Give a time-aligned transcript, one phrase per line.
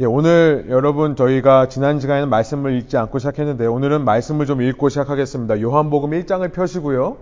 [0.00, 5.60] 예, 오늘 여러분 저희가 지난 시간에는 말씀을 읽지 않고 시작했는데 오늘은 말씀을 좀 읽고 시작하겠습니다.
[5.60, 7.16] 요한복음 1장을 펴시고요.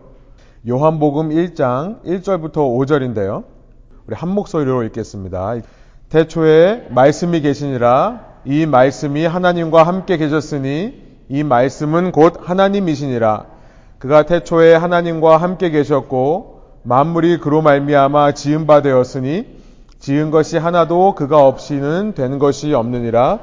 [0.66, 3.44] 요한복음 1장 1절부터 5절인데요.
[4.06, 5.56] 우리 한 목소리로 읽겠습니다.
[6.08, 10.94] 태초에 말씀이 계시니라 이 말씀이 하나님과 함께 계셨으니
[11.28, 13.44] 이 말씀은 곧 하나님이시니라
[13.98, 19.60] 그가 태초에 하나님과 함께 계셨고 만물이 그로 말미암아 지은 바 되었으니
[20.02, 23.38] 지은 것이 하나도 그가 없이는 된 것이 없느니라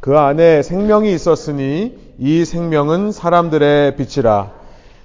[0.00, 4.50] 그 안에 생명이 있었으니 이 생명은 사람들의 빛이라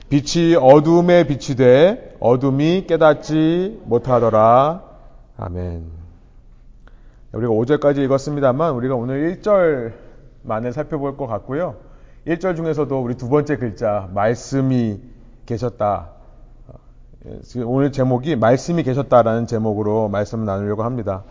[0.09, 4.81] 빛이 어둠에 빛이 돼 어둠이 깨닫지 못하더라
[5.37, 5.83] 아멘.
[7.33, 11.75] 우리가 5절까지 읽었습니다만 우리가 오늘 1절만을 살펴볼 것 같고요.
[12.25, 15.01] 1절 중에서도 우리 두 번째 글자 말씀이
[15.45, 16.14] 계셨다.
[17.65, 21.23] 오늘 제목이 말씀이 계셨다라는 제목으로 말씀을 나누려고 합니다.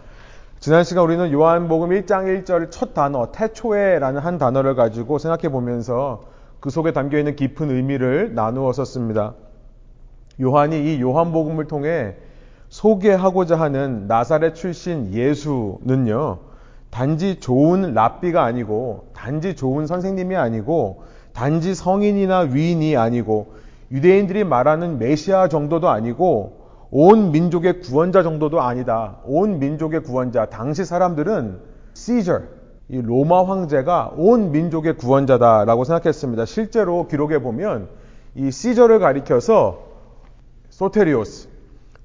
[0.58, 6.24] 지난 시간 우리는 요한복음 1장 1절 첫 단어 태초에라는 한 단어를 가지고 생각해 보면서
[6.58, 9.34] 그 속에 담겨 있는 깊은 의미를 나누었었습니다.
[10.40, 12.16] 요한이 이 요한복음을 통해
[12.70, 16.38] 소개하고자 하는 나사렛 출신 예수는요,
[16.90, 23.54] 단지 좋은 랍비가 아니고, 단지 좋은 선생님이 아니고, 단지 성인이나 위인이 아니고,
[23.94, 29.18] 유대인들이 말하는 메시아 정도도 아니고, 온 민족의 구원자 정도도 아니다.
[29.24, 30.46] 온 민족의 구원자.
[30.46, 31.60] 당시 사람들은
[31.94, 32.42] 시저,
[32.88, 36.44] 이 로마 황제가 온 민족의 구원자다라고 생각했습니다.
[36.44, 37.88] 실제로 기록에 보면
[38.34, 39.84] 이 시저를 가리켜서
[40.70, 41.48] 소테리오스,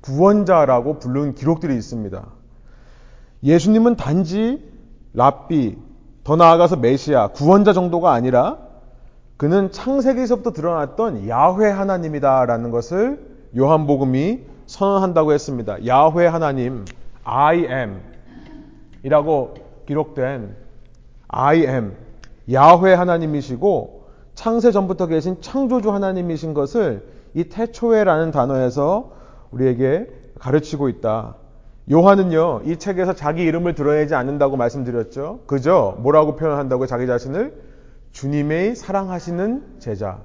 [0.01, 2.25] 구원자라고 부른 기록들이 있습니다.
[3.43, 4.63] 예수님은 단지
[5.13, 5.77] 랍비,
[6.23, 8.68] 더 나아가서 메시아, 구원자 정도가 아니라
[9.39, 13.25] 그는 창세기에서부터 드러났던 야훼 하나님이다라는 것을
[13.57, 15.77] 요한복음이 선언한다고 했습니다.
[15.87, 16.83] 야훼 하나님,
[17.23, 18.01] I am
[19.01, 19.53] 이라고
[19.85, 20.57] 기록된
[21.29, 21.95] I am,
[22.51, 29.13] 야훼 하나님이시고 창세 전부터 계신 창조주 하나님이신 것을 이 태초에라는 단어에서
[29.51, 30.07] 우리에게
[30.37, 31.35] 가르치고 있다.
[31.89, 35.43] 요한은요, 이 책에서 자기 이름을 드러내지 않는다고 말씀드렸죠.
[35.47, 37.68] 그저 뭐라고 표현한다고 자기 자신을
[38.11, 40.21] 주님의 사랑하시는 제자,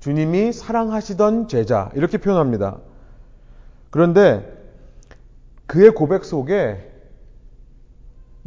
[0.00, 2.78] 주님이 사랑하시던 제자, 이렇게 표현합니다.
[3.90, 4.60] 그런데
[5.66, 6.90] 그의 고백 속에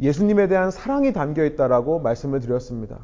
[0.00, 2.98] 예수님에 대한 사랑이 담겨 있다라고 말씀을 드렸습니다.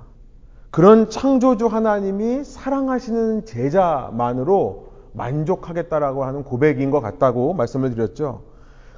[0.71, 8.44] 그런 창조주 하나님이 사랑하시는 제자만으로 만족하겠다라고 하는 고백인 것 같다고 말씀을 드렸죠.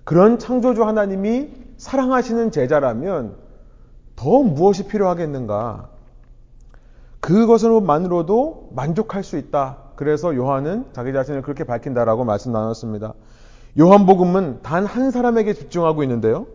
[0.05, 3.37] 그런 창조주 하나님이 사랑하시는 제자라면
[4.17, 5.89] 더 무엇이 필요하겠는가?
[7.25, 9.79] 그것으로만으로도 만족할 수 있다.
[9.97, 13.15] 그래서 요한은 자기 자신을 그렇게 밝힌다라고 말씀 나눴습니다.
[13.81, 16.47] 요한복음은 단 한 사람에게 집중하고 있는데요.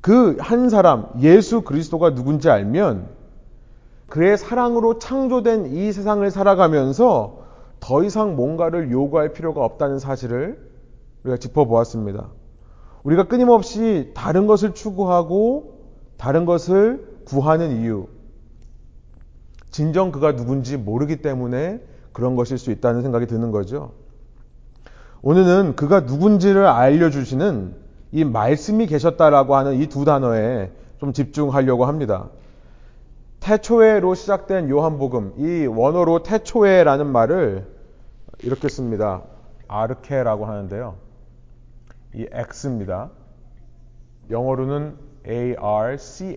[0.00, 3.06] 그 한 사람, 예수 그리스도가 누군지 알면
[4.08, 7.44] 그의 사랑으로 창조된 이 세상을 살아가면서
[7.78, 10.58] 더 이상 뭔가를 요구할 필요가 없다는 사실을
[11.22, 12.26] 우리가 짚어보았습니다.
[13.04, 15.74] 우리가 끊임없이 다른 것을 추구하고
[16.16, 18.08] 다른 것을 구하는 이유,
[19.76, 21.82] 진정 그가 누군지 모르기 때문에
[22.14, 23.92] 그런 것일 수 있다는 생각이 드는 거죠.
[25.20, 27.74] 오늘은 그가 누군지를 알려주시는
[28.12, 32.30] 이 말씀이 계셨다라고 하는 이 두 단어에 좀 집중하려고 합니다.
[33.40, 37.66] 태초에로 시작된 요한복음, 이 원어로 태초에라는 말을
[38.44, 39.24] 이렇게 씁니다.
[39.68, 40.94] 아르케라고 하는데요.
[42.14, 43.10] 이 X입니다.
[44.30, 44.96] 영어로는
[45.28, 46.30] A-R-C-H-E라고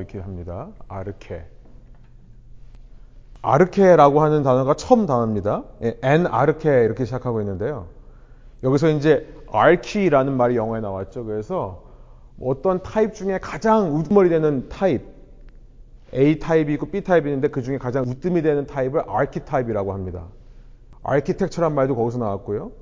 [0.00, 0.68] 이렇게 합니다.
[0.86, 1.55] 아르케.
[3.42, 5.64] 아르케라고 하는 단어가 처음 단어입니다.
[6.02, 7.86] ἐν ἀρχῇ 이렇게 시작하고 있는데요.
[8.62, 11.24] 여기서 이제 archi라는 말이 영어에 나왔죠.
[11.24, 11.84] 그래서
[12.40, 15.02] 어떤 타입 중에 가장 우두머리 되는 타입,
[16.14, 20.24] A 타입이 있고 B 타입이 있는데 그 중에 가장 으뜸이 되는 타입을 archetype이라고 합니다.
[21.02, 22.72] architecture란 말도 거기서 나왔고요.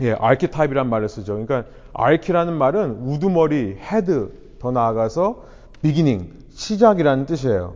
[0.00, 1.32] 예, archetype이란 말을 쓰죠.
[1.32, 5.44] 그러니까 archi라는 말은 우두머리, head, 더 나아가서
[5.82, 7.74] beginning, 시작이라는 뜻이에요.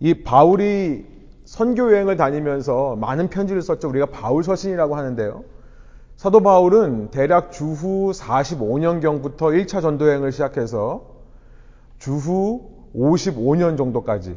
[0.00, 1.06] 이 바울이
[1.44, 3.88] 선교 여행을 다니면서 많은 편지를 썼죠.
[3.88, 5.44] 우리가 바울 서신이라고 하는데요.
[6.16, 11.06] 사도 바울은 대략 주후 45년경부터 1차 전도 여행을 시작해서
[11.98, 14.36] 주후 55년 정도까지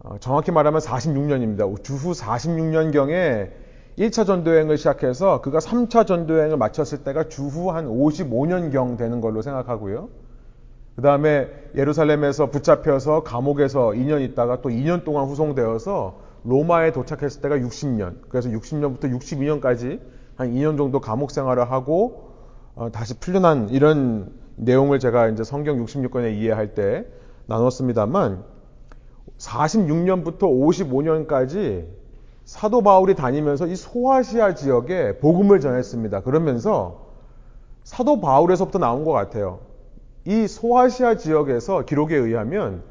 [0.00, 1.82] 어, 정확히 말하면 46년입니다.
[1.82, 3.50] 주후 46년경에
[3.98, 10.08] 1차 전도여행을 시작해서 그가 3차 전도여행을 마쳤을 때가 주후 한 55년경 되는 걸로 생각하고요.
[10.98, 11.46] 그 다음에
[11.76, 18.16] 예루살렘에서 붙잡혀서 감옥에서 2년 있다가 또 2년 동안 후송되어서 로마에 도착했을 때가 60년.
[18.28, 20.00] 그래서 60년부터 62년까지
[20.34, 22.32] 한 2년 정도 감옥 생활을 하고
[22.74, 27.06] 어, 다시 풀려난 이런 내용을 제가 이제 성경 66권에 이해할 때
[27.46, 28.42] 나눴습니다만
[29.38, 31.86] 46년부터 55년까지
[32.44, 36.22] 사도 바울이 다니면서 이 소아시아 지역에 복음을 전했습니다.
[36.22, 37.06] 그러면서
[37.84, 39.67] 사도 바울에서부터 나온 것 같아요.
[40.28, 42.82] 이 소아시아 지역에서 기록에 의하면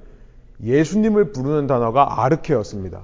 [0.64, 3.04] 예수님을 부르는 단어가 아르케였습니다.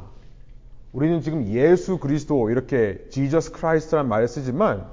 [0.91, 4.87] 우리는 지금 예수 그리스도 이렇게 Jesus Christ란 말을 쓰지만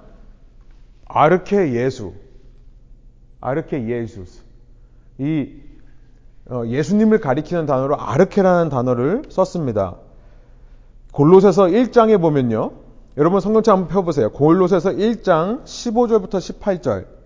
[1.07, 2.13] 아르케 예수,
[3.41, 4.43] 아르케 예수스
[5.17, 5.55] 이
[6.51, 9.97] 어, 예수님을 가리키는 단어로 아르케라는 단어를 썼습니다.
[11.13, 12.73] 골로새서 1장에 보면요.
[13.17, 14.31] 여러분 성경책 한번 펴보세요.
[14.33, 17.20] 골로새서 1장 15절부터 18절.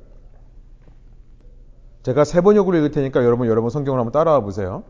[2.05, 4.83] 제가 세 번역으로 읽을 테니까 여러분 여러분 성경을 한번 따라와 보세요.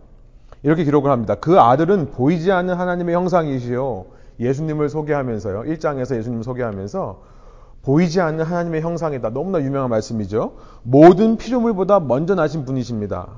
[0.65, 1.37] 이렇게 기록을 합니다.
[1.37, 4.07] 그 아들은 보이지 않는 하나님의 형상이시요.
[4.41, 5.63] 예수님을 소개하면서요.
[5.63, 7.23] 1장에서 예수님을 소개하면서
[7.83, 9.31] 보이지 않는 하나님의 형상이다.
[9.31, 10.55] 너무나 유명한 말씀이죠.
[10.83, 13.29] 모든 피조물보다 먼저 나신 분이십니다.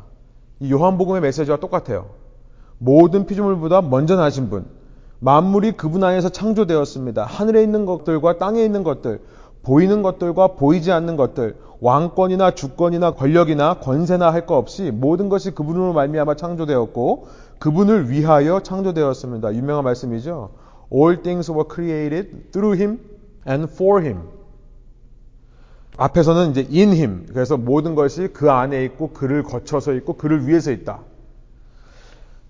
[0.60, 2.06] 이 요한복음의 메시지와 똑같아요.
[2.78, 4.64] 모든 피조물보다 먼저 나신 분.
[5.18, 7.24] 만물이 그분 안에서 창조되었습니다.
[7.24, 9.20] 하늘에 있는 것들과 땅에 있는 것들,
[9.66, 16.36] 보이는 것들과 보이지 않는 것들, 왕권이나 주권이나 권력이나 권세나 할거 없이 모든 것이 그분으로 말미암아
[16.36, 17.26] 창조되었고
[17.58, 19.54] 그분을 위하여 창조되었습니다.
[19.54, 20.50] 유명한 말씀이죠.
[20.94, 23.00] All things were created through him
[23.48, 24.20] and for him.
[25.96, 27.26] 앞에서는 이제 in him.
[27.32, 31.00] 그래서 모든 것이 그 안에 있고 그를 거쳐서 있고 그를 위해서 있다.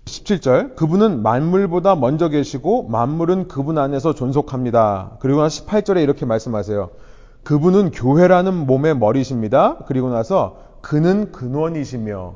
[0.05, 0.75] 17절.
[0.75, 5.17] 그분은 만물보다 먼저 계시고 만물은 그분 안에서 존속합니다.
[5.19, 7.06] 그리고 나서 18절에 이렇게 말씀하세요.
[7.43, 9.77] 그분은 교회라는 몸의 머리십니다.
[9.87, 12.35] 그리고 나서 그는 근원이시며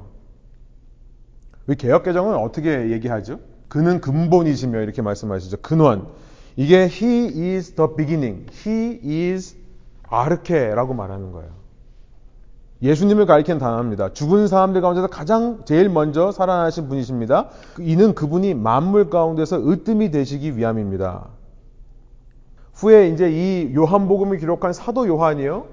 [1.67, 3.39] 우리 개혁 개정은 어떻게 얘기하죠?
[3.67, 5.57] 그는 근본이시며 이렇게 말씀하시죠.
[5.61, 6.07] 근원.
[6.55, 8.45] 이게 He is the beginning.
[8.65, 9.55] He is
[10.09, 11.61] 아르케라고 말하는 거예요.
[12.81, 14.13] 예수님을 가리키는 단어입니다.
[14.13, 17.49] 죽은 사람들 가운데서 가장 제일 먼저 살아나신 분이십니다.
[17.79, 21.27] 이는 그분이 만물 가운데서 으뜸이 되시기 위함입니다.
[22.81, 25.67] 후에 이제 이 요한복음을 기록한 사도 요한이요.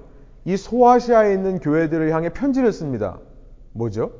[0.45, 3.19] 이 소아시아에 있는 교회들을 향해 편지를 씁니다.
[3.73, 4.13] 뭐죠?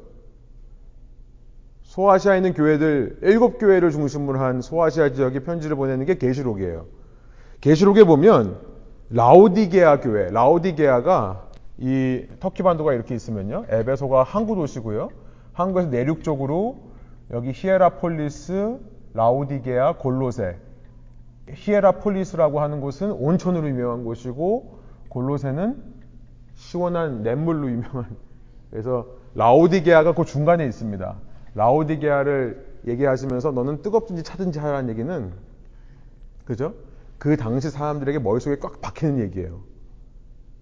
[1.83, 6.87] 소아시아에 있는 교회들 일곱 교회를 중심으로 한 소아시아 지역에 편지를 보내는 게 계시록이에요.
[7.61, 8.59] 계시록에 보면
[9.11, 11.49] 라오디게아 교회, 라오디게아가
[11.79, 13.67] 이 터키 반도가 이렇게 있으면요.
[13.69, 15.11] 에베소가 항구 도시고요.
[15.53, 16.79] 항구에서 내륙 쪽으로
[17.33, 18.79] 여기 히에라폴리스,
[19.15, 20.68] 라오디게아, 골로세.
[21.55, 24.79] 히에라폴리스라고 하는 곳은 온천으로 유명한 곳이고
[25.09, 25.83] 골로세는
[26.55, 28.07] 시원한 냇물로 유명한
[28.71, 31.17] 그래서 라오디게아가 그 중간에 있습니다.
[31.55, 35.33] 라오디게아를 얘기하시면서 너는 뜨겁든지 차든지 하라는 얘기는
[36.45, 36.75] 그죠?
[37.19, 39.61] 그 당시 사람들에게 머릿속에 꽉 박히는 얘기예요.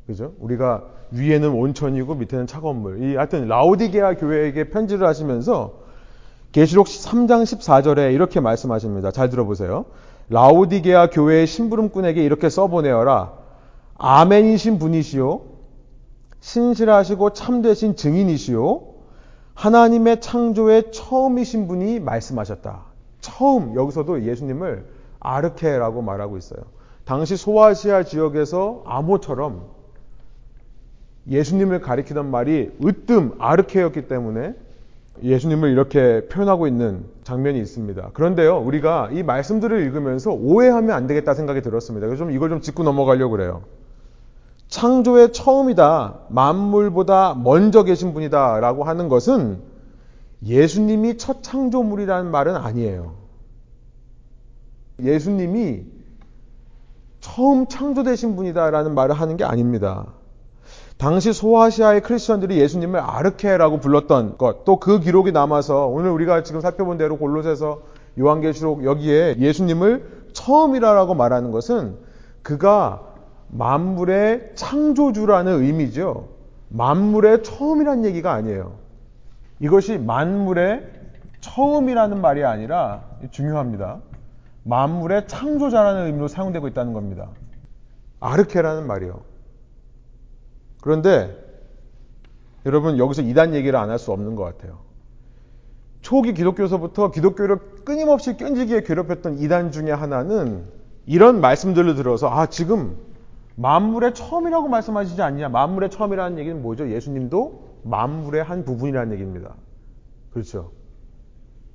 [0.07, 0.35] 그죠?
[0.39, 3.03] 우리가 위에는 온천이고 밑에는 차가운 물.
[3.03, 5.85] 이 하여튼 라오디게아 교회에게 편지를 하시면서
[6.53, 9.11] 계시록 3장 14절에 이렇게 말씀하십니다.
[9.11, 9.87] 잘 들어보세요.
[10.29, 13.33] 라오디게아 교회의 심부름꾼에게 이렇게 써보내어라.
[13.99, 15.43] 아멘이신 분이시요.
[16.41, 18.83] 신실하시고 참되신 증인이시요.
[19.55, 22.85] 하나님의 창조의 처음이신 분이 말씀하셨다.
[23.21, 24.87] 처음 여기서도 예수님을
[25.21, 26.61] 아르케라고 말하고 있어요.
[27.05, 29.65] 당시 소아시아 지역에서 암호처럼
[31.29, 34.55] 예수님을 가리키던 말이 으뜸 아르케였기 때문에
[35.23, 38.11] 예수님을 이렇게 표현하고 있는 장면이 있습니다.
[38.13, 42.07] 그런데요, 우리가 이 말씀들을 읽으면서 오해하면 안 되겠다 생각이 들었습니다.
[42.07, 43.63] 그래서 좀 이걸 좀 짚고 넘어가려고 그래요.
[44.69, 46.21] 창조의 처음이다.
[46.29, 48.61] 만물보다 먼저 계신 분이다.
[48.61, 49.61] 라고 하는 것은
[50.45, 53.15] 예수님이 첫 창조물이라는 말은 아니에요.
[55.03, 55.85] 예수님이
[57.21, 60.07] 처음 창조되신 분이다라는 말을 하는 게 아닙니다.
[60.99, 66.97] 당시 소아시아의 크리스천들이 예수님을 아르케라고 불렀던 것, 또 그 기록이 남아서 오늘 우리가 지금 살펴본
[66.97, 67.83] 대로 골로새서
[68.19, 71.97] 요한계시록 여기에 예수님을 처음이라고 말하는 것은
[72.43, 73.03] 그가
[73.49, 76.29] 만물의 창조주라는 의미죠.
[76.71, 78.73] 만물의 처음이라는 얘기가 아니에요.
[79.61, 80.83] 이것이 만물의
[81.41, 83.99] 처음이라는 말이 아니라 중요합니다.
[84.65, 87.29] 만물의 창조자라는 의미로 사용되고 있다는 겁니다.
[88.21, 89.21] 아르케라는 말이요.
[90.87, 91.37] 그런데
[92.65, 94.79] 여러분 여기서 이단 얘기를 안 할 수 없는 것 같아요.
[96.01, 100.65] 초기 기독교서부터 기독교를 끊임없이 끈질기게 괴롭혔던 이단 중에 하나는
[101.05, 102.97] 이런 말씀들을 들어서 아 지금
[103.57, 105.49] 만물의 처음이라고 말씀하시지 않냐?
[105.49, 106.89] 만물의 처음이라는 얘기는 뭐죠?
[106.89, 109.57] 예수님도 만물의 한 부분이라는 얘기입니다.
[110.33, 110.71] 그렇죠?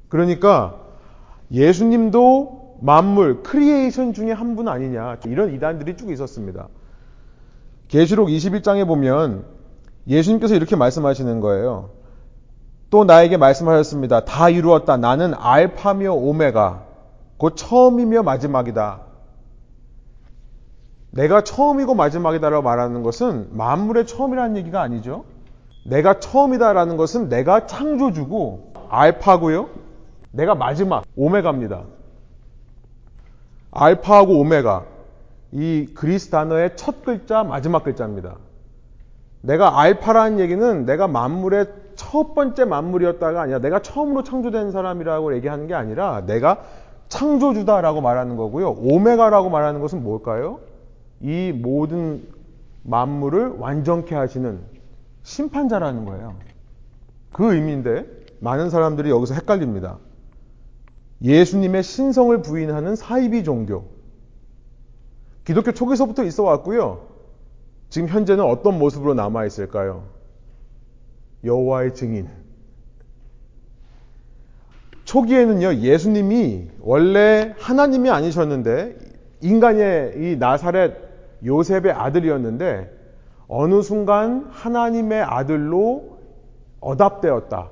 [0.07, 0.79] 그러니까
[1.51, 5.17] 예수님도 만물, creation 중에 한 분 아니냐.
[5.25, 6.69] 이런 이단들이 쭉 있었습니다.
[7.91, 9.43] 계시록 21장에 보면
[10.07, 11.89] 예수님께서 이렇게 말씀하시는 거예요.
[12.89, 14.24] 또 나에게 말씀하셨습니다.
[14.24, 14.95] 다 이루었다.
[14.95, 16.86] 나는 알파며 오메가.
[17.38, 19.01] 곧 처음이며 마지막이다.
[21.12, 25.25] 내가 처음이고 마지막이다라고 말하는 것은 만물의 처음이라는 얘기가 아니죠.
[25.86, 29.69] 내가 처음이다라는 것은 내가 창조주고 알파고요.
[30.31, 31.83] 내가 마지막 오메가입니다.
[33.71, 34.86] 알파하고 오메가
[35.51, 38.38] 이 그리스 단어의 첫 글자 마지막 글자입니다.
[39.41, 45.74] 내가 알파라는 얘기는 내가 만물의 첫 번째 만물이었다가 아니라 내가 처음으로 창조된 사람이라고 얘기하는 게
[45.74, 46.63] 아니라 내가
[47.10, 48.72] 창조주다라고 말하는 거고요.
[48.72, 50.60] 오메가라고 말하는 것은 뭘까요?
[51.20, 52.24] 이 모든
[52.84, 54.60] 만물을 완전케 하시는
[55.24, 56.36] 심판자라는 거예요.
[57.31, 58.05] 그 의미인데
[58.39, 59.98] 많은 사람들이 여기서 헷갈립니다.
[61.24, 63.90] 예수님의 신성을 부인하는 사이비 종교.
[65.51, 67.08] 기독교 초기서부터 있어 왔고요.
[67.89, 70.05] 지금 현재는 어떤 모습으로 남아 있을까요?
[71.43, 72.29] 여호와의 증인.
[75.03, 78.98] 초기에는요, 예수님이 원래 하나님이 아니셨는데
[79.41, 80.96] 인간의 이 나사렛
[81.43, 82.89] 요셉의 아들이었는데
[83.50, 86.17] 어느 순간 하나님의 아들로
[86.79, 87.72] 어답되었다.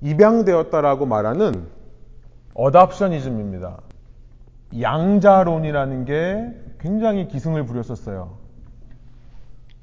[0.00, 1.66] 입양되었다라고 말하는
[2.54, 3.83] 어답셔니즘입니다.
[4.80, 8.36] 양자론이라는 게 굉장히 기승을 부렸었어요.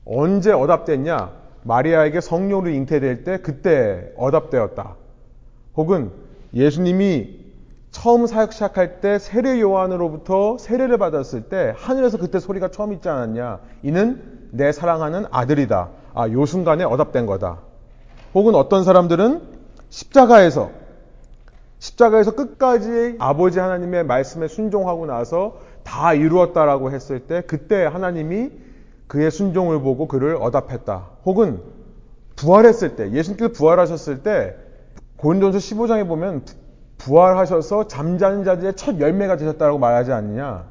[0.06, 1.32] 언제 어답됐냐?
[1.64, 4.96] 마리아에게 성령으로 잉태될 때 그때 어답되었다.
[5.76, 6.12] 혹은
[6.54, 7.40] 예수님이
[7.92, 13.60] 처음 사역 시작할 때 세례 요한으로부터 세례를 받았을 때 하늘에서 그때 소리가 처음 있지 않았냐?
[13.84, 14.22] 이는
[14.52, 15.90] 내 사랑하는 아들이다.
[16.14, 17.60] 아, 요 순간에 어답된 거다.
[18.34, 19.42] 혹은 어떤 사람들은
[19.90, 20.72] 십자가에서
[21.82, 28.52] 십자가에서 끝까지 아버지 하나님의 말씀에 순종하고 나서 다 이루었다라고 했을 때 그때 하나님이
[29.08, 31.08] 그의 순종을 보고 그를 어답했다.
[31.26, 31.60] 혹은
[32.36, 34.56] 부활했을 때 예수님께서 부활하셨을 때
[35.18, 36.44] 고린도전서 15장에 보면
[37.00, 40.68] 부활하셔서 잠자는 자들의 첫 열매가 되셨다고 말하지 않느냐.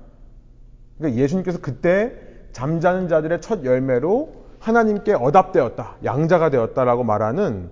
[0.96, 2.14] 그러니까 예수님께서 그때
[2.52, 5.96] 잠자는 자들의 첫 열매로 하나님께 어답되었다.
[6.04, 7.68] 양자가 되었다라고 말하는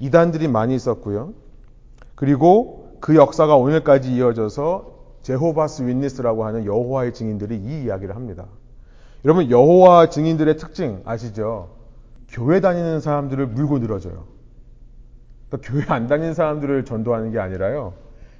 [0.00, 1.32] 이단들이 많이 있었고요.
[2.14, 8.46] 그리고 그 역사가 오늘까지 이어져서 제호바스 윈니스라고 하는 여호와의 증인들이 이 이야기를 합니다.
[9.24, 11.70] 여러분 여호와 증인들의 특징 아시죠?
[12.28, 14.24] 교회 다니는 사람들을 물고 늘어져요.
[15.48, 17.94] 그러니까 교회 안 다니는 사람들을 전도하는 게 아니라요.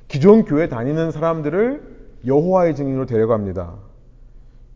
[0.09, 1.95] 기존 교회 다니는 사람들을
[2.27, 3.75] 여호와의 증인으로 데려갑니다.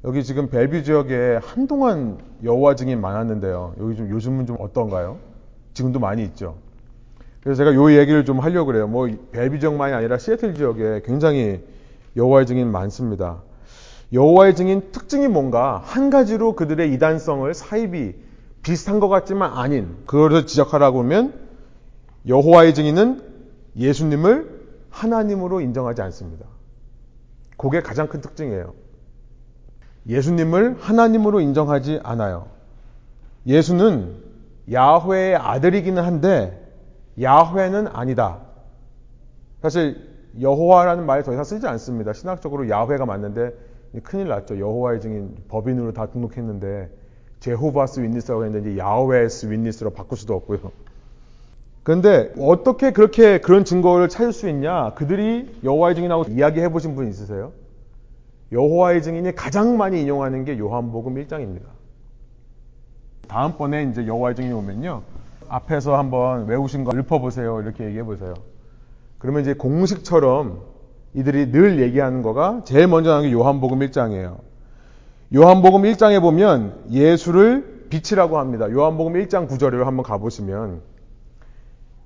[0.05, 3.75] 여기 지금 벨뷰 지역에 한동안 여호와 증인 많았는데요.
[3.81, 5.19] 여기 좀 요즘은 좀 어떤가요?
[5.75, 6.57] 지금도 많이 있죠.
[7.49, 8.87] 그래서 제가 요 얘기를 좀 하려고 그래요.
[8.87, 11.65] 뭐 벨뷰 지역만이 아니라 시애틀 지역에 굉장히
[12.15, 13.41] 여호와의 증인 많습니다.
[14.13, 18.17] 여호와의 증인 특징이 뭔가 한 가지로 그들의 이단성을 사입이
[18.61, 21.33] 비슷한 것 같지만 아닌 그것을 지적하라고 하면
[22.27, 23.23] 여호와의 증인은
[23.79, 24.51] 예수님을
[24.91, 26.45] 하나님으로 인정하지 않습니다.
[27.57, 28.75] 그게 가장 큰 특징이에요.
[30.07, 32.49] 예수님을 하나님으로 인정하지 않아요.
[33.47, 34.17] 예수는
[34.71, 36.68] 야훼의 아들이기는 한데
[37.21, 38.41] 야훼는 아니다.
[39.63, 39.97] 사실
[40.41, 42.13] 여호와라는 말을 더 이상 쓰지 않습니다.
[42.13, 43.53] 신학적으로 야훼가 맞는데
[44.03, 44.59] 큰일 났죠.
[44.59, 46.91] 여호와의 증인 법인으로 다 등록했는데
[47.41, 50.71] 제호바스 윈니스라고 했는데 야훼스 윈니스로 바꿀 수도 없고요.
[51.83, 54.93] 그런데 어떻게 그렇게 그런 증거를 찾을 수 있냐?
[54.95, 57.53] 그들이 여호와의 증인하고 이야기해 보신 분 있으세요?
[58.53, 61.63] 여호와의 증인이 가장 많이 인용하는 게 요한복음 1장입니다.
[63.27, 65.03] 다음번에 이제 여호와의 증인이 오면요.
[65.49, 67.61] 앞에서 한번 외우신 거 읊어보세요.
[67.63, 68.35] 이렇게 얘기해 보세요.
[69.19, 70.63] 그러면 이제 공식처럼
[71.15, 74.39] 이들이 늘 얘기하는 거가 제일 먼저 나오는 게 요한복음 1장이에요.
[75.35, 78.71] 요한복음 1장에 보면 예수를 빛이라고 합니다.
[78.71, 80.83] 요한복음 1장 9절을 한번 가보시면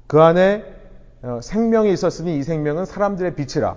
[0.06, 0.64] 그 안에
[1.22, 3.76] 어, 생명이 있었으니 이 생명은 사람들의 빛이라.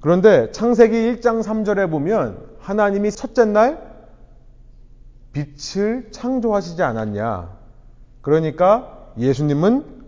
[0.00, 3.91] 그런데 창세기 1장 3절에 보면 하나님이 첫째 날
[5.32, 7.50] 빛을 창조하시지 않았냐.
[8.20, 10.02] 그러니까 예수님은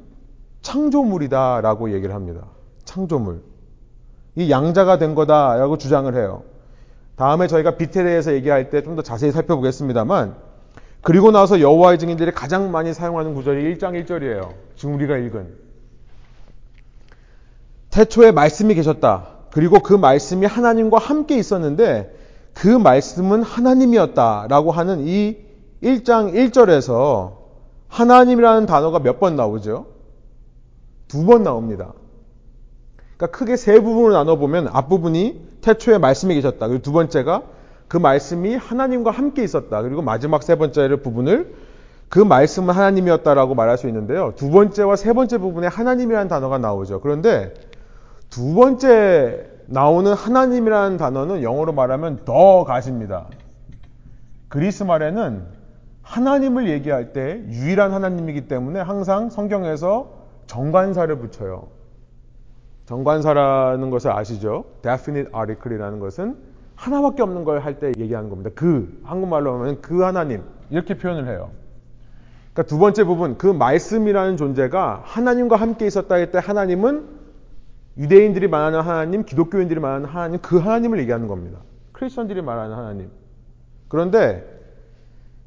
[0.62, 2.42] 창조물이다라고 얘기를 합니다.
[2.84, 3.42] 창조물.
[4.36, 6.42] 이 양자가 된 거다라고 주장을 해요.
[7.16, 10.34] 다음에 저희가 빛에 대해서 얘기할 때 좀 더 자세히 살펴보겠습니다만
[11.02, 14.52] 그리고 나서 여호와의 증인들이 가장 많이 사용하는 구절이 1장 1절이에요.
[14.74, 15.54] 지금 우리가 읽은
[17.90, 19.28] 태초에 말씀이 계셨다.
[19.52, 22.23] 그리고 그 말씀이 하나님과 함께 있었는데
[22.54, 25.36] 그 말씀은 하나님이었다라고 하는 이
[25.82, 27.32] 1장 1절에서
[27.88, 29.86] 하나님이라는 단어가 몇 번 나오죠?
[31.08, 31.92] 두 번 나옵니다.
[33.16, 36.66] 그러니까 크게 세 부분으로 나눠보면 앞부분이 태초에 말씀이 계셨다.
[36.68, 37.42] 그리고 두 번째가
[37.88, 39.82] 그그 말씀이 하나님과 함께 있었다.
[39.82, 41.54] 그리고 마지막 세 번째 부분을
[42.08, 44.32] 그 말씀은 하나님이었다라고 말할 수 있는데요.
[44.36, 47.00] 두 번째와 세 번째 부분에 하나님이라는 단어가 나오죠.
[47.00, 47.54] 그런데
[48.30, 53.26] 두 번째 나오는 하나님이라는 단어는 영어로 말하면 더 가십니다.
[54.48, 55.44] 그리스 말에는
[56.02, 60.12] 하나님을 얘기할 때 유일한 하나님이기 때문에 항상 성경에서
[60.46, 61.68] 정관사를 붙여요.
[62.86, 64.64] 정관사라는 것을 아시죠?
[64.82, 66.36] definite article이라는 것은
[66.76, 68.50] 하나밖에 없는 걸 할 때 얘기하는 겁니다.
[68.54, 71.50] 그 한국말로 하면 그 하나님 이렇게 표현을 해요.
[72.52, 77.23] 그러니까 두 번째 부분 그 말씀이라는 존재가 하나님과 함께 있었다 할 때 하나님은
[77.96, 81.60] 유대인들이 말하는 하나님, 기독교인들이 말하는 하나님 그 하나님을 얘기하는 겁니다.
[81.92, 83.10] 크리스천들이 말하는 하나님.
[83.88, 84.44] 그런데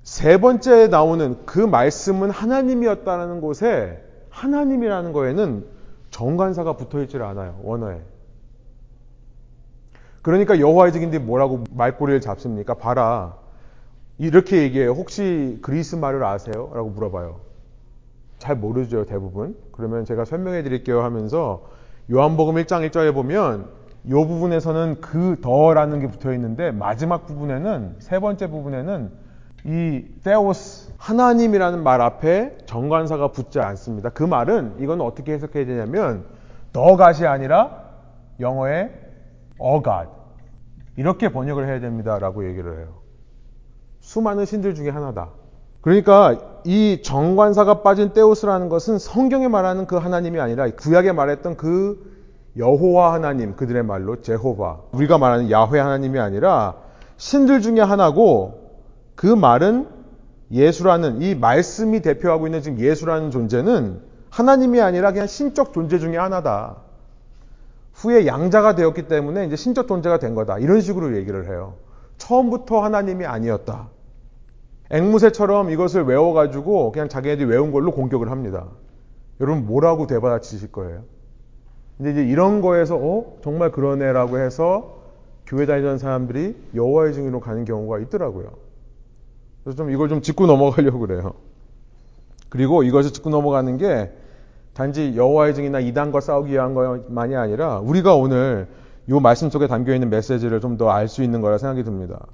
[0.03, 5.65] 세 번째 나오는 그 말씀은 하나님이었다는 곳에 하나님이라는 거에는
[6.11, 7.59] 정관사가 붙어 있질 않아요.
[7.63, 7.99] 원어에.
[10.21, 12.73] 그러니까 여호와의 증인들이 뭐라고 말꼬리를 잡습니까?
[12.75, 13.37] 봐라.
[14.17, 14.91] 이렇게 얘기해요.
[14.91, 16.71] 혹시 그리스 말을 아세요?
[16.73, 17.39] 라고 물어봐요.
[18.37, 19.57] 잘 모르죠, 대부분.
[19.71, 21.69] 그러면 제가 설명해 드릴게요 하면서
[22.09, 23.67] 요한복음 1장 1절에 보면
[24.05, 29.11] 이 부분에서는 그 더라는 게 붙어 있는데 마지막 부분에는 세 번째 부분에는
[29.65, 34.09] 이 테오스 하나님이라는 말 앞에 정관사가 붙지 않습니다.
[34.09, 36.23] 그 말은 이건 어떻게 해석해야 되냐면
[36.71, 37.83] 더갓이 아니라
[38.39, 38.89] 영어의
[39.57, 40.09] 어갓
[40.95, 43.01] 이렇게 번역을 해야 됩니다라고 얘기를 해요.
[43.99, 45.31] 수많은 신들 중에 하나다.
[45.87, 52.13] 그러니까 이 정관사가 빠진 테오스라는 것은 성경에 말하는 그 하나님이 아니라 구약에 말했던 그
[52.57, 56.75] 여호와 하나님 그들의 말로 제호바 우리가 말하는 야훼 하나님이 아니라
[57.15, 58.81] 신들 중에 하나고
[59.15, 59.87] 그 말은
[60.51, 66.79] 예수라는 이 말씀이 대표하고 있는 지금 예수라는 존재는 하나님이 아니라 그냥 신적 존재 중에 하나다.
[67.93, 70.59] 후에 양자가 되었기 때문에 이제 신적 존재가 된 거다.
[70.59, 71.75] 이런 식으로 얘기를 해요.
[72.17, 73.87] 처음부터 하나님이 아니었다.
[74.89, 78.67] 앵무새처럼 이것을 외워가지고 그냥 자기네들이 외운 걸로 공격을 합니다.
[79.41, 81.03] 여러분 뭐라고 대받아치실 거예요?
[81.97, 84.97] 근데 이제 이런 거에서 어 정말 그러네라고 해서
[85.45, 88.51] 교회 다니던 사람들이 여호와의 증인으로 가는 경우가 있더라고요.
[89.63, 91.33] 그래서 좀 이걸 좀 짚고 넘어가려고 그래요.
[92.49, 94.11] 그리고 이것을 짚고 넘어가는 게
[94.73, 98.67] 단지 여호와의 증인이나 이단과 싸우기 위한 것만이 아니라 우리가 오늘
[99.07, 102.25] 이 말씀 속에 담겨 있는 메시지를 좀 더 알 수 있는 거라 생각이 듭니다.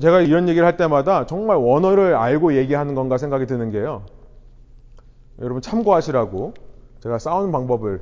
[0.00, 4.02] 제가 이런 얘기를 할 때마다 정말 원어를 알고 얘기하는 건가 생각이 드는 게요.
[5.40, 6.54] 여러분 참고하시라고
[7.00, 8.00] 제가 싸우는 방법을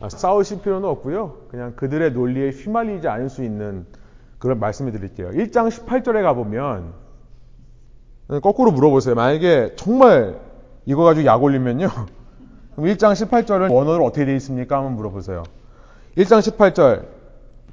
[0.00, 1.36] 아, 싸우실 필요는 없고요.
[1.50, 3.86] 그냥 그들의 논리에 휘말리지 않을 수 있는
[4.38, 5.30] 그런 말씀을 드릴게요.
[5.30, 6.92] 1장 18절에 가보면
[8.42, 9.14] 거꾸로 물어보세요.
[9.14, 10.40] 만약에 정말
[10.84, 11.88] 이거 가지고 약 올리면요.
[12.76, 14.76] 그럼 1장 18절은 원어로 어떻게 되어 있습니까?
[14.76, 15.44] 한번 물어보세요.
[16.16, 17.13] 1장 18절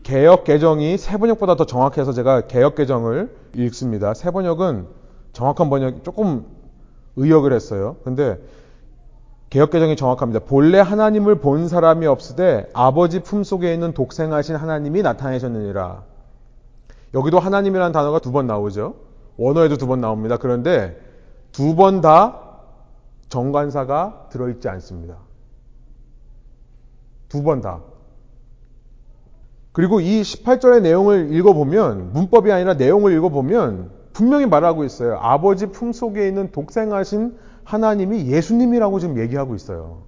[0.03, 4.13] 개혁 개정이 세번역보다 더 정확해서 제가 개혁 개정을 읽습니다.
[4.13, 4.87] 세번역은
[5.33, 6.45] 정확한 번역 조금
[7.15, 7.97] 의역을 했어요.
[8.03, 8.37] 근데
[9.49, 10.45] 개혁 개정이 정확합니다.
[10.45, 16.03] 본래 하나님을 본 사람이 없으되 아버지 품 속에 있는 독생하신 하나님이 나타내셨느니라.
[17.13, 18.95] 여기도 하나님이라는 단어가 두 번 나오죠.
[19.37, 20.37] 원어에도 두 번 나옵니다.
[20.37, 20.99] 그런데
[21.51, 22.39] 두 번 다
[23.29, 25.17] 정관사가 들어있지 않습니다.
[27.29, 27.81] 두 번 다.
[29.71, 35.17] 그리고 이 18절의 내용을 읽어보면, 문법이 아니라 내용을 읽어보면, 분명히 말하고 있어요.
[35.21, 40.03] 아버지 품 속에 있는 독생하신 하나님이 예수님이라고 지금 얘기하고 있어요.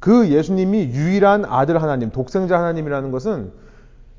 [0.00, 3.52] 그 예수님이 유일한 아들 하나님, 독생자 하나님이라는 것은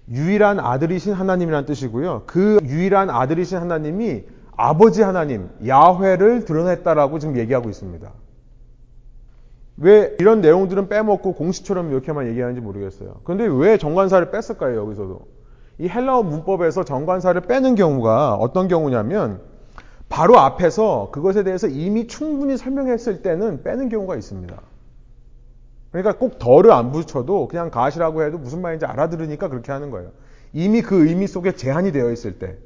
[0.09, 2.23] 유일한 아들이신 하나님이라는 뜻이고요.
[2.25, 4.23] 그 유일한 아들이신 하나님이
[4.55, 8.11] 아버지 하나님, 야훼를 드러냈다라고 지금 얘기하고 있습니다.
[9.77, 13.15] 왜 이런 내용들은 빼먹고 공식처럼 이렇게만 얘기하는지 모르겠어요.
[13.23, 15.21] 그런데 왜 정관사를 뺐을까요, 여기서도?
[15.79, 19.41] 이 헬라어 문법에서 정관사를 빼는 경우가 어떤 경우냐면
[20.09, 24.55] 바로 앞에서 그것에 대해서 이미 충분히 설명했을 때는 빼는 경우가 있습니다.
[25.91, 30.09] 그러니까 꼭 덜을 안 붙여도 그냥 가시라고 해도 무슨 말인지 알아들으니까 그렇게 하는 거예요.
[30.51, 32.57] 이미 그 의미 속에 제한이 되어 있을 때.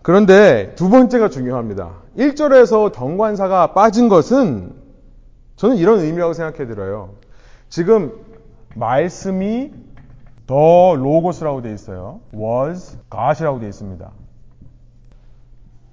[0.00, 2.02] 그런데 두 번째가 중요합니다.
[2.16, 4.72] 1절에서 정관사가 빠진 것은
[5.56, 7.14] 저는 이런 의미라고 생각해 들어요.
[7.68, 8.12] 지금
[8.74, 9.72] 말씀이
[10.46, 12.20] 더 로고스라고 되어 있어요.
[12.34, 14.10] was God이라고 되어 있습니다.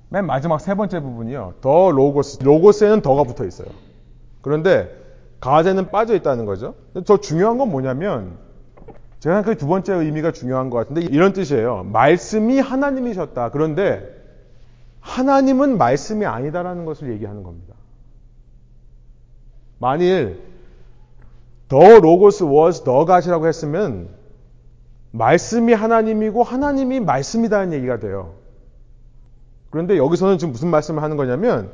[0.09, 1.55] 맨 마지막 세 번째 부분이요.
[1.61, 2.43] 더 로고스.
[2.43, 3.67] 로고스에는 더가 붙어 있어요.
[4.41, 4.95] 그런데
[5.39, 6.75] 가제는 빠져 있다는 거죠.
[7.05, 8.37] 더 중요한 건 뭐냐면
[9.19, 11.85] 제가 생각해 두 번째 의미가 중요한 것 같은데 이런 뜻이에요.
[11.85, 13.49] 말씀이 하나님이셨다.
[13.49, 14.07] 그런데
[14.99, 17.73] 하나님은 말씀이 아니다라는 것을 얘기하는 겁니다.
[19.79, 20.41] 만일
[21.67, 24.09] 더 로고스 was 더 갓이라고 했으면
[25.11, 28.33] 말씀이 하나님이고 하나님이 말씀이다는 얘기가 돼요.
[29.69, 31.71] 그런데 여기서는 지금 무슨 말씀을 하는 거냐면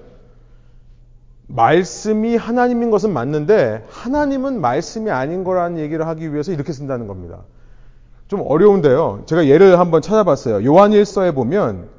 [1.48, 7.40] 말씀이 하나님인 것은 맞는데 하나님은 말씀이 아닌 거라는 얘기를 하기 위해서 이렇게 쓴다는 겁니다.
[8.28, 9.24] 좀 어려운데요.
[9.26, 10.64] 제가 예를 한번 찾아봤어요.
[10.64, 11.90] 요한일서에 보면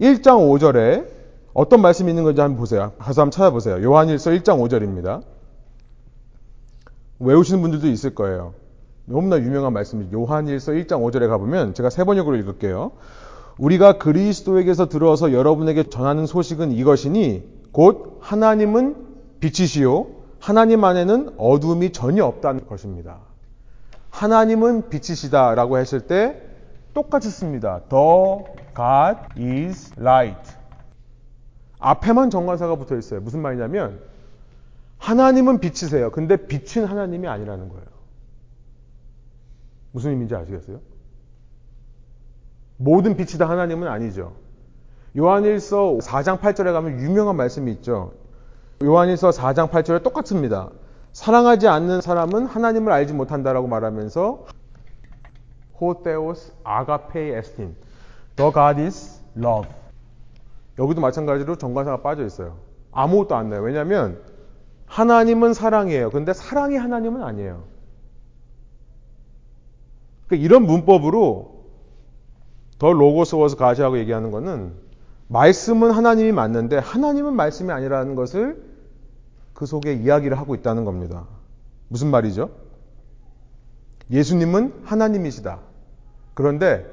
[0.00, 1.06] 1장 5절에
[1.54, 2.92] 어떤 말씀이 있는 건지 한번 보세요.
[2.98, 3.82] 가서 한번 찾아보세요.
[3.82, 5.22] 요한일서 1장 5절입니다.
[7.20, 8.54] 외우시는 분들도 있을 거예요.
[9.04, 10.12] 너무나 유명한 말씀이죠.
[10.12, 12.92] 요한일서 1장 5절에 가보면 제가 세 번역으로 읽을게요.
[13.58, 19.08] 우리가 그리스도에게서 들어서 여러분에게 전하는 소식은 이것이니 곧 하나님은
[19.40, 20.06] 빛이시요
[20.38, 23.18] 하나님 안에는 어둠이 전혀 없다는 것입니다.
[24.10, 26.42] 하나님은 빛이시다라고 했을 때
[26.94, 27.80] 똑같이 씁니다.
[27.88, 28.44] The
[28.76, 30.52] God is light.
[31.80, 33.20] 앞에만 정관사가 붙어 있어요.
[33.20, 34.00] 무슨 말이냐면
[34.98, 36.10] 하나님은 빛이세요.
[36.10, 37.84] 근데 빛은 하나님이 아니라는 거예요.
[39.92, 40.80] 무슨 의미인지 아시겠어요?
[42.76, 44.34] 모든 빛이 다 하나님은 아니죠.
[45.16, 48.12] 요한일서 4장 8절에 가면 유명한 말씀이 있죠.
[48.82, 50.70] 요한일서 4장 8절에 똑같습니다.
[51.12, 54.46] 사랑하지 않는 사람은 하나님을 알지 못한다라고 말하면서
[55.80, 57.74] 호테오스 아가페이 에스틴
[58.36, 59.68] The God is love
[60.78, 62.58] 여기도 마찬가지로 정관사가 빠져 있어요.
[62.92, 63.62] 아무것도 안 나요.
[63.62, 64.20] 왜냐하면
[64.88, 66.10] 하나님은 사랑이에요.
[66.10, 67.64] 근데 사랑이 하나님은 아니에요.
[70.26, 71.64] 그러니까 이런 문법으로
[72.78, 74.72] 더 로고스 워스 가시하고 얘기하는 거는
[75.28, 78.62] 말씀은 하나님이 맞는데 하나님은 말씀이 아니라는 것을
[79.52, 81.26] 그 속에 이야기를 하고 있다는 겁니다.
[81.88, 82.50] 무슨 말이죠?
[84.10, 85.58] 예수님은 하나님이시다.
[86.34, 86.86] 그런데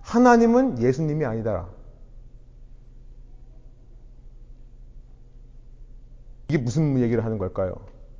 [0.00, 1.66] 하나님은 예수님이 아니다.
[6.50, 7.74] 이게 무슨 얘기를 하는 걸까요?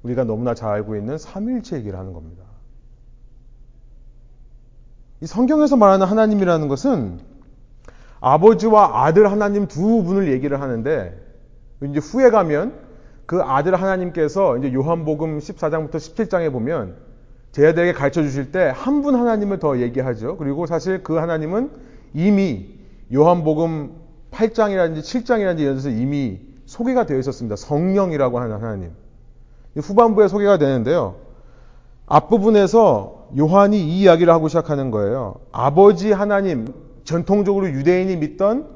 [0.05, 2.45] 우리가 너무나 잘 알고 있는 삼일체 얘기를 하는 겁니다.
[5.21, 7.19] 이 성경에서 말하는 하나님이라는 것은
[8.21, 11.21] 아버지와 아들 하나님 두 분을 얘기를 하는데
[11.83, 12.75] 이제 후에 가면
[13.27, 16.97] 그 아들 하나님께서 이제 요한복음 14장부터 17장에 보면
[17.51, 20.37] 제자들에게 가르쳐 주실 때 한 분 하나님을 더 얘기하죠.
[20.37, 21.71] 그리고 사실 그 하나님은
[22.14, 22.79] 이미
[23.12, 23.97] 요한복음
[24.31, 26.40] 8장이라든지 7장이라든지 이런 데서 이미
[26.81, 27.57] 소개가 되어 있었습니다.
[27.57, 28.93] 성령이라고 하는 하나님.
[29.77, 31.16] 후반부에 소개가 되는데요.
[32.07, 35.37] 앞부분에서 요한이 이 이야기를 하고 시작하는 거예요.
[35.53, 36.73] 아버지 하나님,
[37.05, 38.66] 전통적으로 유대인이 믿던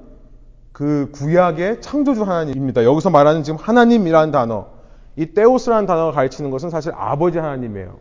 [0.73, 2.85] 그 구약의 창조주 하나님입니다.
[2.85, 4.67] 여기서 말하는 지금 하나님이라는 단어,
[5.17, 7.97] 이 테오스라는 단어가 가르치는 것은 사실 아버지 하나님이에요.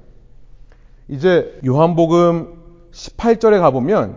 [1.08, 2.62] 이제 요한복음
[2.92, 4.16] 18절에 가보면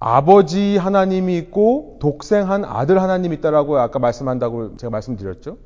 [0.00, 5.58] 아버지 하나님이 있고 독생한 아들 하나님이 있다라고 아까 말씀한다고 제가 말씀드렸죠.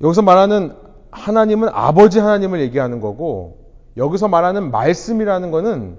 [0.00, 0.74] 여기서 말하는
[1.10, 3.58] 하나님은 아버지 하나님을 얘기하는 거고
[3.98, 5.98] 여기서 말하는 말씀이라는 것은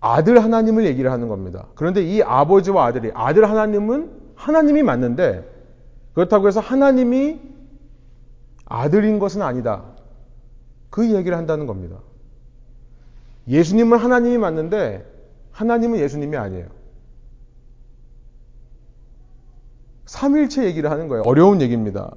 [0.00, 1.66] 아들 하나님을 얘기를 하는 겁니다.
[1.74, 5.48] 그런데 이 아버지와 아들이 아들 하나님은 하나님이 맞는데
[6.14, 7.40] 그렇다고 해서 하나님이
[8.64, 9.82] 아들인 것은 아니다.
[10.88, 11.96] 그 얘기를 한다는 겁니다.
[13.48, 15.11] 예수님은 하나님이 맞는데
[15.52, 16.66] 하나님은 예수님이 아니에요.
[20.06, 21.22] 삼일체 얘기를 하는 거예요.
[21.24, 22.10] 어려운 얘기입니다.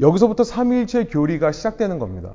[0.00, 2.34] 여기서부터 삼일체 교리가 시작되는 겁니다.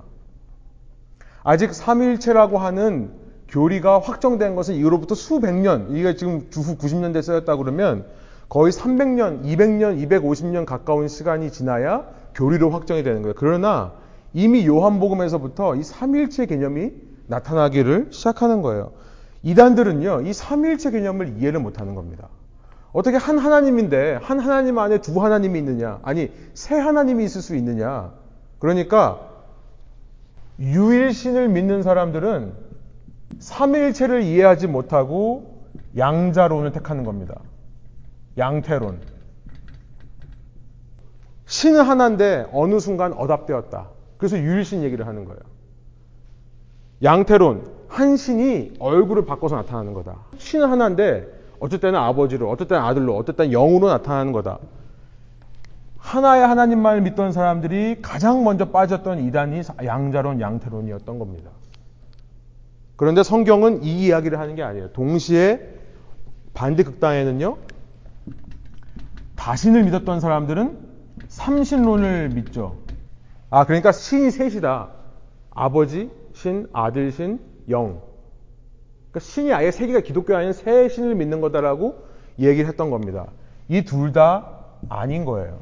[1.43, 3.11] 아직 삼일체라고 하는
[3.47, 8.05] 교리가 확정된 것은 이후로부터 수백 년, 이게 지금 주후 90년대 쓰였다 그러면
[8.47, 13.33] 거의 300년, 200년, 250년 가까운 시간이 지나야 교리로 확정이 되는 거예요.
[13.37, 13.93] 그러나
[14.33, 16.91] 이미 요한복음에서부터 이 삼일체 개념이
[17.27, 18.91] 나타나기를 시작하는 거예요.
[19.43, 22.29] 이단들은요, 이 삼일체 개념을 이해를 못하는 겁니다.
[22.93, 25.99] 어떻게 한 하나님인데 한 하나님 안에 두 하나님이 있느냐?
[26.03, 28.13] 아니 세 하나님이 있을 수 있느냐?
[28.59, 29.29] 그러니까
[30.59, 32.53] 유일신을 믿는 사람들은
[33.39, 35.63] 삼일체를 이해하지 못하고
[35.97, 37.39] 양자론을 택하는 겁니다.
[38.37, 38.99] 양태론.
[41.45, 43.89] 신은 하나인데 어느 순간 어답되었다.
[44.17, 45.39] 그래서 유일신 얘기를 하는 거예요.
[47.03, 47.80] 양태론.
[47.91, 50.15] 한 신이 얼굴을 바꿔서 나타나는 거다.
[50.37, 51.27] 신은 하나인데
[51.81, 54.59] 때는 아버지로, 때는 아들로, 때는 영으로 나타나는 거다.
[55.97, 61.51] 하나의 하나님만을 믿던 사람들이 가장 먼저 빠졌던 이단이 양자론, 양태론이었던 겁니다.
[62.95, 64.93] 그런데 성경은 이 이야기를 하는 게 아니에요.
[64.93, 65.59] 동시에
[66.53, 67.57] 반대 극단에는요,
[69.35, 70.77] 다신을 믿었던 사람들은
[71.27, 72.77] 삼신론을 믿죠.
[73.49, 74.89] 아, 그러니까 신이 셋이다.
[75.51, 78.01] 아버지, 신, 아들, 신, 영.
[79.11, 82.03] 그러니까 신이 아예 세 개가 기독교 아닌 세 신을 믿는 거다라고
[82.39, 83.27] 얘기를 했던 겁니다.
[83.69, 85.61] 이 둘 다 아닌 거예요.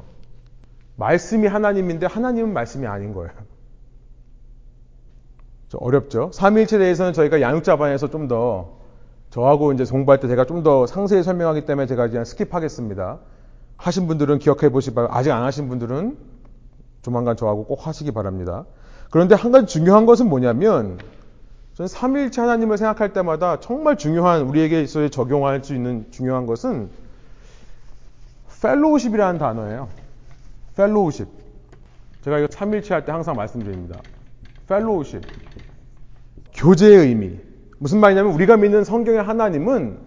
[0.96, 3.30] 말씀이 하나님인데 하나님은 말씀이 아닌 거예요.
[5.74, 6.30] 어렵죠.
[6.32, 8.78] 삼위일체 대해서는 저희가 양육자반에서 좀 더
[9.30, 13.20] 저하고 이제 공부할 때 제가 좀 더 상세히 설명하기 때문에 제가 그냥 스킵하겠습니다.
[13.76, 15.16] 하신 분들은 기억해 보시 바랍니다.
[15.18, 16.18] 아직 안 하신 분들은
[17.02, 18.66] 조만간 저하고 꼭 하시기 바랍니다.
[19.10, 20.98] 그런데 한 가지 중요한 것은 뭐냐면
[21.74, 26.90] 저는 삼위일체 하나님을 생각할 때마다 정말 중요한 우리에게 있어 적용할 수 있는 중요한 것은
[28.62, 29.88] fellowship이라는 단어예요.
[30.76, 31.26] fellowship.
[32.22, 34.00] 제가 이거 삼위일체 할 때 항상 말씀드립니다.
[34.68, 35.22] fellowship.
[36.52, 37.38] 교제의 의미.
[37.78, 39.98] 무슨 말이냐면 우리가 믿는 성경의 하나님은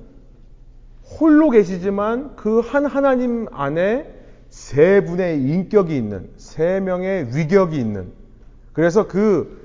[1.19, 4.13] 홀로 계시지만 그 한 하나님 안에
[4.49, 8.12] 세 분의 인격이 있는, 세 명의 위격이 있는,
[8.73, 9.62] 그래서 그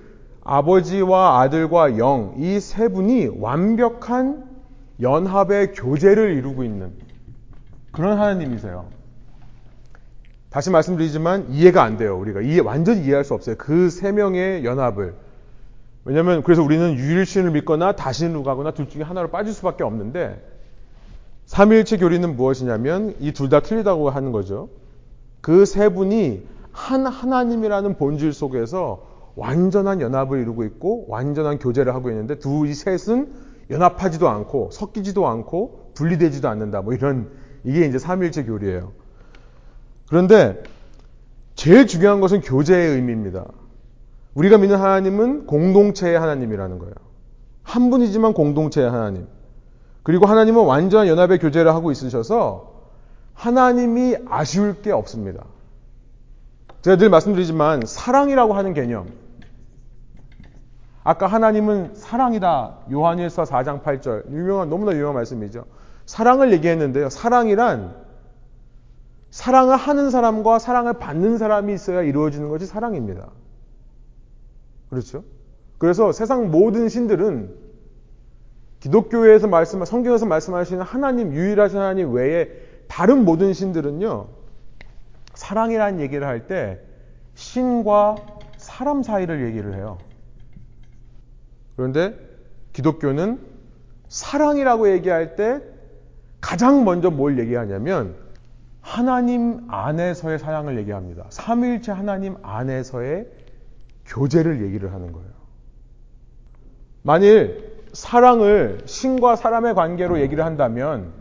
[0.52, 4.44] 아버지와 아들과 영, 이 세 분이 완벽한
[5.00, 6.92] 연합의 교제를 이루고 있는
[7.92, 8.86] 그런 하나님이세요.
[10.48, 12.18] 다시 말씀드리지만 이해가 안 돼요.
[12.18, 13.56] 우리가 이해 완전히 이해할 수 없어요.
[13.58, 15.14] 그 세 명의 연합을.
[16.06, 20.42] 왜냐하면 그래서 우리는 유일신을 믿거나 다신으로 가거나 둘 중에 하나로 빠질 수밖에 없는데
[21.44, 24.70] 삼위일체 교리는 무엇이냐면 이 둘 다 틀리다고 하는 거죠.
[25.42, 29.06] 그 세 분이 한 하나님이라는 본질 속에서
[29.38, 33.32] 완전한 연합을 이루고 있고 완전한 교제를 하고 있는데 두 이 셋은
[33.70, 36.82] 연합하지도 않고 섞이지도 않고 분리되지도 않는다.
[36.82, 37.30] 뭐 이런
[37.64, 38.92] 이게 이제 삼일체 교리예요.
[40.08, 40.62] 그런데
[41.54, 43.44] 제일 중요한 것은 교제의 의미입니다.
[44.34, 46.94] 우리가 믿는 하나님은 공동체의 하나님이라는 거예요.
[47.62, 49.26] 한 분이지만 공동체의 하나님.
[50.02, 52.72] 그리고 하나님은 완전한 연합의 교제를 하고 있으셔서
[53.34, 55.44] 하나님이 아쉬울 게 없습니다.
[56.82, 59.08] 제가 늘 말씀드리지만 사랑이라고 하는 개념.
[61.08, 62.80] 아까 하나님은 사랑이다.
[62.92, 64.30] 요한일서 4장 8절.
[64.30, 65.64] 유명한 너무나 유명한 말씀이죠.
[66.04, 67.08] 사랑을 얘기했는데요.
[67.08, 67.94] 사랑이란
[69.30, 73.30] 사랑을 하는 사람과 사랑을 받는 사람이 있어야 이루어지는 것이 사랑입니다.
[74.90, 75.24] 그렇죠?
[75.78, 77.54] 그래서 세상 모든 신들은
[78.80, 82.50] 기독교에서 말씀, 성경에서 말씀하시는 하나님, 유일하신 하나님 외에
[82.86, 84.26] 다른 모든 신들은요,
[85.32, 86.80] 사랑이라는 얘기를 할 때
[87.34, 88.16] 신과
[88.58, 89.96] 사람 사이를 얘기를 해요.
[91.78, 92.18] 그런데
[92.72, 93.38] 기독교는
[94.08, 95.62] 사랑이라고 얘기할 때
[96.40, 98.16] 가장 먼저 뭘 얘기하냐면
[98.80, 101.26] 하나님 안에서의 사랑을 얘기합니다.
[101.30, 103.28] 삼위일체 하나님 안에서의
[104.06, 105.28] 교제를 얘기를 하는 거예요.
[107.02, 111.12] 만일 사랑을 신과 사람의 관계로 얘기를 한다면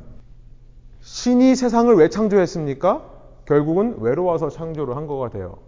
[1.01, 3.03] 신이 세상을 왜 창조했습니까?
[3.45, 5.59] 결국은 외로워서 창조를 한 거가 돼요.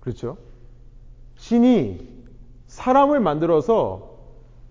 [0.00, 0.38] 그렇죠?
[1.36, 2.11] 신이
[2.72, 4.16] 사람을 만들어서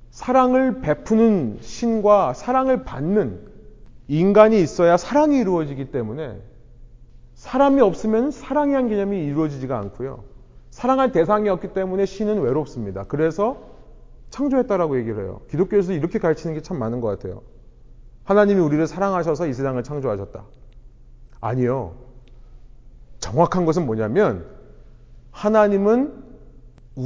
[0.09, 3.39] 사랑을 베푸는 신과 사랑을 받는
[4.07, 6.41] 인간이 있어야 사랑이 이루어지기 때문에
[7.35, 10.23] 사람이 없으면 사랑이란 개념이 이루어지지가 않고요.
[10.71, 13.03] 사랑할 대상이 없기 때문에 신은 외롭습니다.
[13.03, 13.61] 그래서
[14.31, 15.41] 창조했다라고 얘기를 해요.
[15.51, 17.43] 기독교에서 이렇게 가르치는 게 참 많은 것 같아요.
[18.23, 20.43] 하나님이 우리를 사랑하셔서 이 세상을 창조하셨다.
[21.39, 21.93] 아니요.
[23.19, 24.47] 정확한 것은 뭐냐면
[25.29, 26.20] 하나님은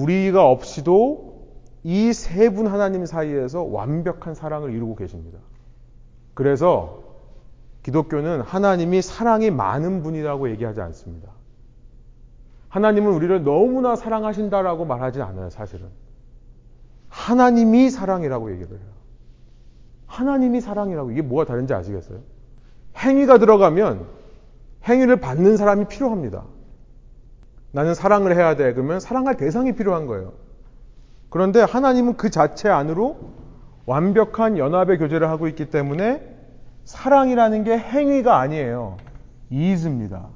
[0.02, 1.36] 우리가 없이도
[1.84, 5.38] 이 세 분 하나님 사이에서 완벽한 사랑을 이루고 계십니다.
[6.34, 7.04] 그래서
[7.84, 11.30] 기독교는 하나님이 사랑이 많은 분이라고 얘기하지 않습니다.
[12.70, 15.88] 하나님은 우리를 너무나 사랑하신다라고 말하지 않아요, 사실은.
[17.10, 18.88] 하나님이 사랑이라고 얘기를 해요.
[20.08, 22.20] 하나님이 사랑이라고 이게 뭐가 다른지 아시겠어요?
[22.98, 24.06] 행위가 들어가면
[24.88, 26.44] 행위를 받는 사람이 필요합니다.
[27.76, 28.74] 나는 사랑을 해야 돼.
[28.74, 30.32] 그러면 사랑할 대상이 필요한 거예요.
[31.30, 33.18] 그런데 하나님은 그 자체 안으로
[33.86, 36.26] 완벽한 연합의 교제를 하고 있기 때문에
[36.86, 38.96] 사랑이라는 게 행위가 아니에요.
[39.50, 40.30] 이즈입니다.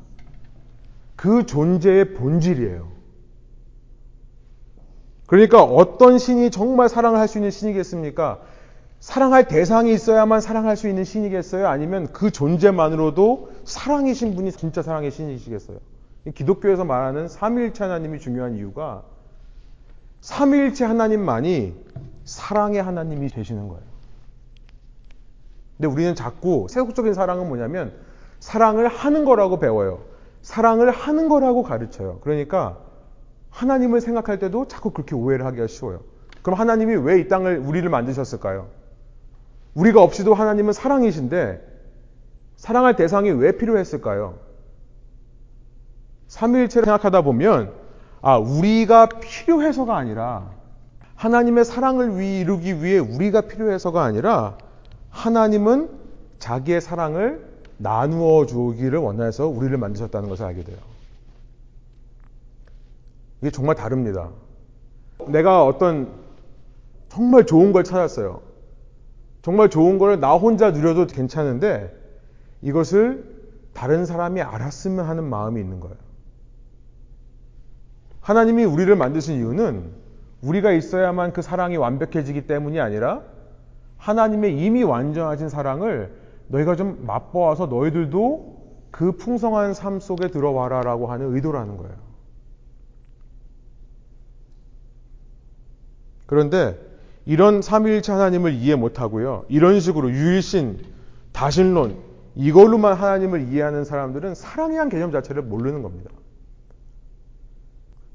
[1.15, 2.89] 그 존재의 본질이에요.
[5.27, 8.41] 그러니까 어떤 신이 정말 사랑을 할 수 있는 신이겠습니까?
[8.99, 11.69] 사랑할 대상이 있어야만 사랑할 수 있는 신이겠어요?
[11.69, 15.77] 아니면 그 존재만으로도 사랑이신 분이 진짜 사랑의 신이시겠어요?
[16.33, 19.03] 기독교에서 말하는 삼위일체 하나님이 중요한 이유가
[20.21, 21.75] 삼위일체 하나님만이
[22.25, 23.83] 사랑의 하나님이 되시는 거예요.
[25.77, 27.93] 근데 우리는 자꾸 세속적인 사랑은 뭐냐면
[28.39, 30.03] 사랑을 하는 거라고 배워요.
[30.41, 32.19] 사랑을 하는 거라고 가르쳐요.
[32.21, 32.79] 그러니까
[33.49, 36.01] 하나님을 생각할 때도 자꾸 그렇게 오해를 하기가 쉬워요.
[36.41, 38.67] 그럼 하나님이 왜 이 땅을 우리를 만드셨을까요?
[39.73, 41.67] 우리가 없이도 하나님은 사랑이신데
[42.57, 44.37] 사랑할 대상이 왜 필요했을까요?
[46.29, 47.73] 삼위일체를 생각하다 보면
[48.21, 50.51] 아 우리가 필요해서가 아니라
[51.15, 54.57] 하나님의 사랑을 이루기 위해 우리가 필요해서가 아니라
[55.09, 55.89] 하나님은
[56.37, 57.45] 자기의 사랑을
[57.77, 60.77] 나누어 주기를 원해서 우리를 만드셨다는 것을 알게 돼요.
[63.41, 64.29] 이게 정말 다릅니다.
[65.27, 66.09] 내가 어떤
[67.09, 68.41] 정말 좋은 걸 찾았어요.
[69.41, 71.93] 정말 좋은 걸 나 혼자 누려도 괜찮은데
[72.61, 73.39] 이것을
[73.73, 75.95] 다른 사람이 알았으면 하는 마음이 있는 거예요.
[78.29, 79.89] 하나님이 우리를 만드신 이유는
[80.43, 83.23] 우리가 있어야만 그 사랑이 완벽해지기 때문이 아니라
[83.97, 86.13] 하나님의 이미 완전하신 사랑을
[86.47, 88.59] 너희가 좀 맛보아서 너희들도
[88.91, 91.95] 그 풍성한 삶 속에 들어와라 라고 하는 의도라는 거예요.
[96.27, 96.79] 그런데
[97.25, 99.45] 이런 삼위일체 하나님을 이해 못하고요.
[99.49, 100.77] 이런 식으로 유일신,
[101.31, 101.97] 다신론
[102.35, 106.11] 이걸로만 하나님을 이해하는 사람들은 사랑이란 개념 자체를 모르는 겁니다.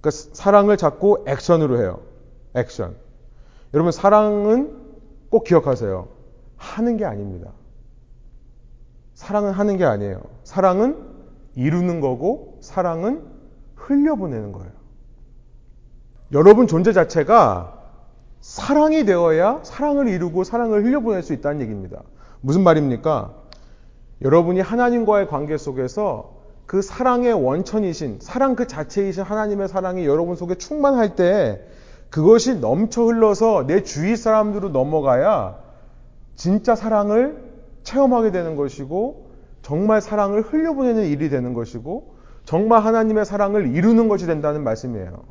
[0.05, 2.01] 그러니까 사랑을 자꾸 액션으로 해요.
[2.55, 2.95] 액션.
[3.73, 4.77] 여러분 사랑은
[5.31, 6.09] 꼭 기억하세요.
[6.59, 7.51] 하는 게 아닙니다.
[9.15, 10.21] 사랑은 하는 게 아니에요.
[10.45, 10.99] 사랑은
[11.55, 13.25] 이루는 거고 사랑은
[13.77, 14.71] 흘려보내는 거예요.
[16.33, 17.81] 여러분 존재 자체가
[18.41, 22.03] 사랑이 되어야 사랑을 이루고 사랑을 흘려보낼 수 있다는 얘기입니다.
[22.43, 23.33] 무슨 말입니까?
[24.21, 26.34] 여러분이 하나님과의 관계 속에서
[26.67, 31.61] 그 사랑의 원천이신, 사랑 그 자체이신 하나님의 사랑이 여러분 속에 충만할 때
[32.11, 35.59] 그것이 넘쳐 흘러서 내 주위 사람들로 넘어가야
[36.37, 37.43] 진짜 사랑을
[37.83, 39.31] 체험하게 되는 것이고
[39.63, 45.25] 정말 사랑을 흘려보내는 일이 되는 것이고 정말 하나님의 사랑을 이루는 것이 된다는 말씀이에요.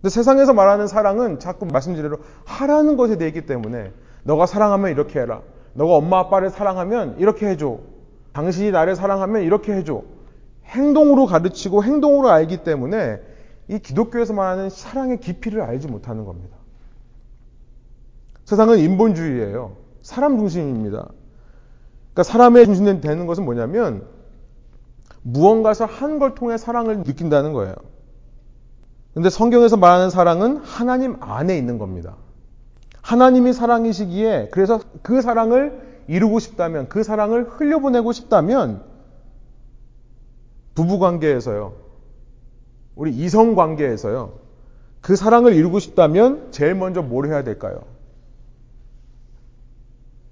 [0.00, 5.42] 근데 세상에서 말하는 사랑은 자꾸 말씀드린 하라는 것에 대해 있기 때문에 너가 사랑하면 이렇게 해라.
[5.74, 7.78] 너가 엄마 아빠를 사랑하면 이렇게 해줘.
[8.36, 10.02] 당신이 나를 사랑하면 이렇게 해줘.
[10.66, 13.18] 행동으로 가르치고 행동으로 알기 때문에
[13.68, 16.54] 이 기독교에서 말하는 사랑의 깊이를 알지 못하는 겁니다.
[18.44, 19.76] 세상은 인본주의예요.
[20.02, 21.08] 사람 중심입니다.
[22.12, 24.04] 그러니까 사람의 중심 되는 것은 뭐냐면
[25.22, 27.74] 무언가에서 한 걸 통해 사랑을 느낀다는 거예요.
[29.14, 32.16] 근데 성경에서 말하는 사랑은 하나님 안에 있는 겁니다.
[33.00, 38.82] 하나님이 사랑이시기에 그래서 그 사랑을 이루고 싶다면 그 사랑을 흘려보내고 싶다면
[40.74, 41.74] 부부 관계에서요.
[42.94, 44.38] 우리 이성 관계에서요.
[45.00, 47.82] 그 사랑을 이루고 싶다면 제일 먼저 뭘 해야 될까요?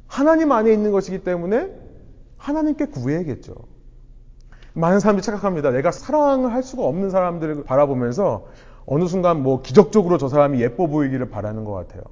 [0.07, 1.73] 하나님 안에 있는 것이기 때문에
[2.37, 3.55] 하나님께 구해야겠죠.
[4.75, 5.71] 많은 사람들이 착각합니다.
[5.71, 8.47] 내가 사랑을 할 수가 없는 사람들을 바라보면서
[8.87, 12.03] 어느 순간 뭐 기적적으로 저 사람이 예뻐 보이기를 바라는 것 같아요.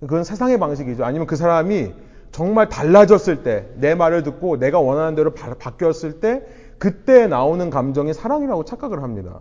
[0.00, 1.04] 그건 세상의 방식이죠.
[1.04, 1.94] 아니면 그 사람이
[2.36, 6.46] 정말 달라졌을 때, 내 말을 듣고 내가 원하는 대로 바, 바뀌었을 때,
[6.76, 9.40] 그때 나오는 감정이 사랑이라고 착각을 합니다.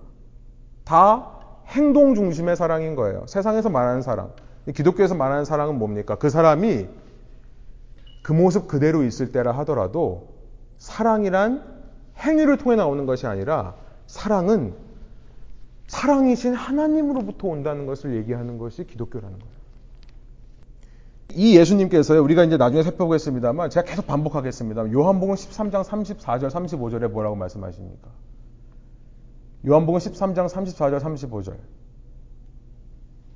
[0.86, 1.30] 다
[1.68, 3.26] 행동 중심의 사랑인 거예요.
[3.28, 4.32] 세상에서 말하는 사랑.
[4.74, 6.16] 기독교에서 말하는 사랑은 뭡니까?
[6.16, 6.88] 그 사람이
[8.24, 10.30] 그 모습 그대로 있을 때라 하더라도
[10.78, 11.66] 사랑이란
[12.20, 13.76] 행위를 통해 나오는 것이 아니라
[14.08, 14.74] 사랑은
[15.88, 19.55] 사랑이신 하나님으로부터 온다는 것을 얘기하는 것이 기독교라는 거예요.
[21.36, 24.92] 이 예수님께서요, 우리가 이제 나중에 살펴보겠습니다만, 제가 계속 반복하겠습니다.
[24.94, 28.10] 요한복음 13장 34절, 35절에 뭐라고 말씀하십니까?
[29.68, 31.58] 요한복음 13장 34절, 35절.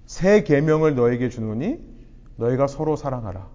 [0.06, 1.80] 새 계명을 너에게 주노니
[2.38, 3.48] 너희가 서로 사랑하라.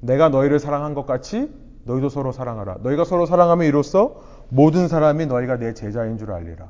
[0.00, 1.48] 내가 너희를 사랑한 것 같이
[1.84, 2.78] 너희도 서로 사랑하라.
[2.82, 6.68] 너희가 서로 사랑하면 이로써 모든 사람이 너희가 내 제자인 줄 알리라.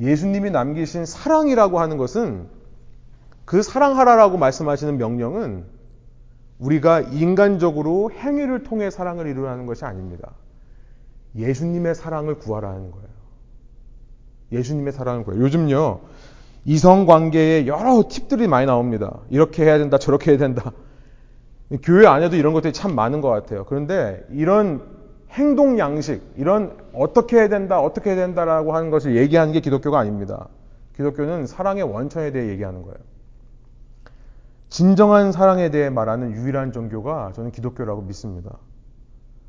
[0.00, 2.48] 예수님이 남기신 사랑이라고 하는 것은
[3.48, 5.64] 그 사랑하라라고 말씀하시는 명령은
[6.58, 10.32] 우리가 인간적으로 행위를 통해 사랑을 이루라는 것이 아닙니다.
[11.34, 13.08] 예수님의 사랑을 구하라는 거예요.
[14.52, 15.42] 예수님의 사랑을 구해요.
[15.44, 16.00] 요즘요,
[16.66, 19.20] 이성 관계에 여러 팁들이 많이 나옵니다.
[19.30, 20.72] 이렇게 해야 된다, 저렇게 해야 된다.
[21.82, 23.64] 교회 안에도 이런 것들이 참 많은 것 같아요.
[23.64, 24.82] 그런데 이런
[25.30, 30.48] 행동 양식, 이런 어떻게 해야 된다, 어떻게 해야 된다라고 하는 것을 얘기하는 게 기독교가 아닙니다.
[30.96, 32.98] 기독교는 사랑의 원천에 대해 얘기하는 거예요.
[34.68, 38.58] 진정한 사랑에 대해 말하는 유일한 종교가 저는 기독교라고 믿습니다.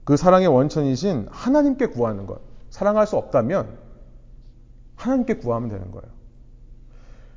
[0.03, 2.41] 그 사랑의 원천이신 하나님께 구하는 것.
[2.69, 3.77] 사랑할 수 없다면
[4.95, 6.07] 하나님께 구하면 되는 거예요.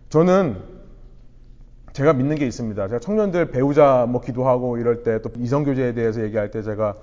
[0.09, 0.63] 저는
[1.93, 2.89] 제가 믿는 게 있습니다.
[2.89, 6.97] 제가 청년들 배우자 뭐 기도하고 이럴 때 또 이성교제에 대해서 얘기할 때 제가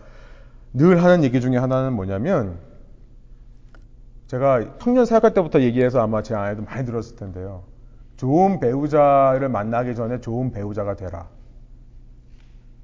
[0.73, 2.59] 늘 하는 얘기 중에 하나는 뭐냐면
[4.27, 7.63] 제가 청년 사역할 때부터 얘기해서 아마 제 아내도 많이 들었을 텐데요.
[8.20, 11.30] 좋은 배우자를 만나기 전에 좋은 배우자가 되라.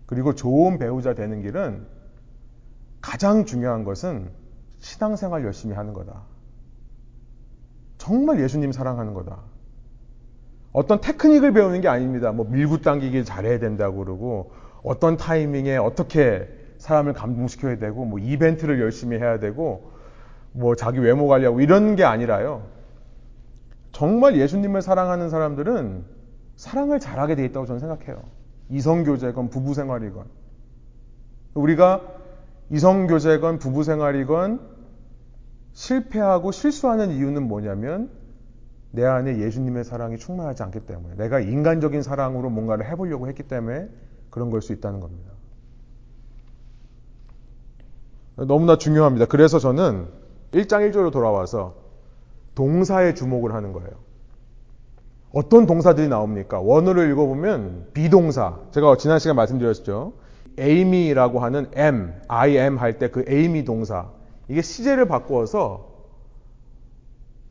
[0.06, 1.86] 그리고 좋은 배우자 되는 길은
[3.02, 4.30] 가장 중요한 것은
[4.80, 6.22] 신앙생활 열심히 하는 거다.
[7.98, 9.40] 정말 예수님 사랑하는 거다.
[10.72, 12.32] 어떤 테크닉을 배우는 게 아닙니다.
[12.32, 19.18] 뭐 밀고 당기기 잘해야 된다고 그러고 어떤 타이밍에 어떻게 사람을 감동시켜야 되고 뭐 이벤트를 열심히
[19.18, 19.92] 해야 되고
[20.54, 22.75] 뭐 자기 외모 관리하고 이런 게 아니라요.
[23.96, 26.04] 정말 예수님을 사랑하는 사람들은
[26.58, 28.22] 사랑을 잘하게 돼 있다고 저는 생각해요.
[28.70, 30.26] 이성교제건 부부생활이건.
[31.54, 32.02] 우리가
[32.72, 34.60] 이성교제건 부부생활이건
[35.72, 38.10] 실패하고 실수하는 이유는 뭐냐면
[38.92, 43.88] 내 안에 예수님의 사랑이 충만하지 않기 때문에 내가 인간적인 사랑으로 뭔가를 해보려고 했기 때문에
[44.30, 45.32] 그런 걸 수 있다는 겁니다.
[48.36, 49.28] 너무나 중요합니다.
[49.28, 50.08] 그래서 저는
[50.52, 51.85] 1장 1절로 돌아와서
[52.56, 53.90] 동사에 주목을 하는 거예요.
[55.34, 56.60] 어떤 동사들이 나옵니까?
[56.62, 58.60] 원어를 읽어보면 비동사.
[58.72, 60.14] 제가 지난 시간에 말씀드렸죠.
[60.58, 64.10] amy라고 하는 am, I am 할 때그 amy 동사.
[64.48, 65.94] 이게 시제를 바꾸어서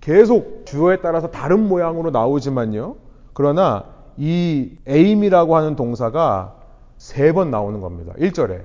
[0.00, 2.96] 계속 주어에 따라서 다른 모양으로 나오지만요.
[3.34, 3.84] 그러나
[4.16, 6.60] 이 amy라고 하는 동사가
[6.96, 8.14] 세 번 나오는 겁니다.
[8.18, 8.62] 1절에.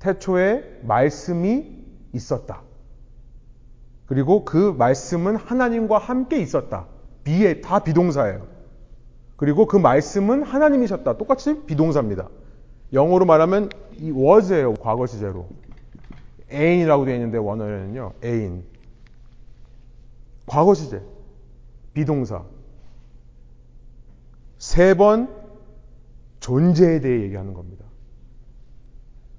[0.00, 1.66] 태초에 말씀이
[2.12, 2.63] 있었다.
[4.14, 6.86] 그리고 그 말씀은 하나님과 함께 있었다.
[7.24, 8.46] 비에 다 비동사예요.
[9.36, 11.18] 그리고 그 말씀은 하나님이셨다.
[11.18, 12.28] 똑같이 비동사입니다.
[12.92, 14.74] 영어로 말하면 이 was예요.
[14.74, 15.48] 과거 시제로.
[16.52, 18.12] ain이라고 되어 있는데 원어에는요.
[18.22, 18.62] ain.
[20.46, 21.02] 과거 시제.
[21.92, 22.44] 비동사.
[24.58, 25.28] 세 번
[26.38, 27.84] 존재에 대해 얘기하는 겁니다.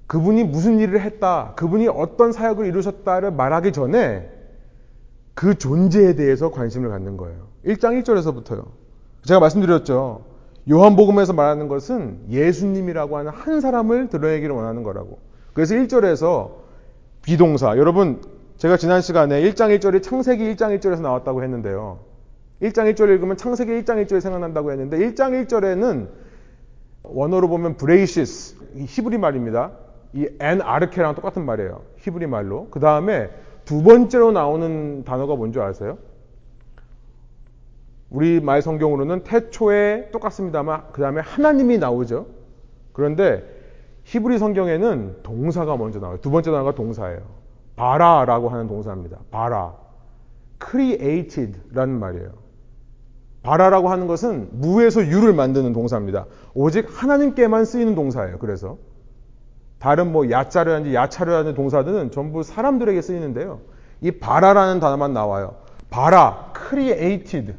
[0.06, 4.35] 그분이 무슨 일을 했다, 그분이 어떤 사역을 이루셨다를 말하기 전에
[5.36, 7.48] 그 존재에 대해서 관심을 갖는 거예요.
[7.66, 8.64] 1장 1절에서부터요.
[9.26, 10.24] 제가 말씀드렸죠.
[10.68, 15.18] 요한복음에서 말하는 것은 예수님이라고 하는 한 사람을 드러내기를 원하는 거라고.
[15.52, 16.52] 그래서 1절에서
[17.22, 17.76] 비동사.
[17.76, 18.22] 여러분,
[18.56, 21.98] 제가 지난 시간에 1장 1절이 창세기 1장 1절에서 나왔다고 했는데요.
[22.62, 26.08] 1장 1절 읽으면 창세기 1장 1절이 생각난다고 했는데 1장 1절에는
[27.02, 28.56] 원어로 보면 בראשית,
[28.86, 29.72] 히브리 말입니다.
[30.14, 31.82] 이 ἐν ἀρχῇ랑 똑같은 말이에요.
[31.98, 32.68] 히브리 말로.
[32.70, 33.28] 그 다음에
[33.66, 35.98] 두 번째로 나오는 단어가 뭔지 아세요?
[38.08, 42.26] 우리 말 성경으로는 태초에 똑같습니다만 그 다음에 하나님이 나오죠.
[42.92, 43.44] 그런데
[44.04, 46.18] 히브리 성경에는 동사가 먼저 나와요.
[46.20, 47.20] 두 번째 단어가 동사예요.
[47.74, 49.18] ברא라고 하는 동사입니다.
[49.32, 49.74] ברא.
[50.64, 52.30] created라는 말이에요.
[53.42, 56.26] 바라라고 하는 것은 무에서 유를 만드는 동사입니다.
[56.54, 58.38] 오직 하나님께만 쓰이는 동사예요.
[58.38, 58.78] 그래서
[59.78, 63.60] 다른 뭐 야자르라든지 야차르라는 동사들은 전부 사람들에게 쓰이는데요.
[64.00, 65.56] 이 바라라는 단어만 나와요.
[65.90, 67.54] 바라, created.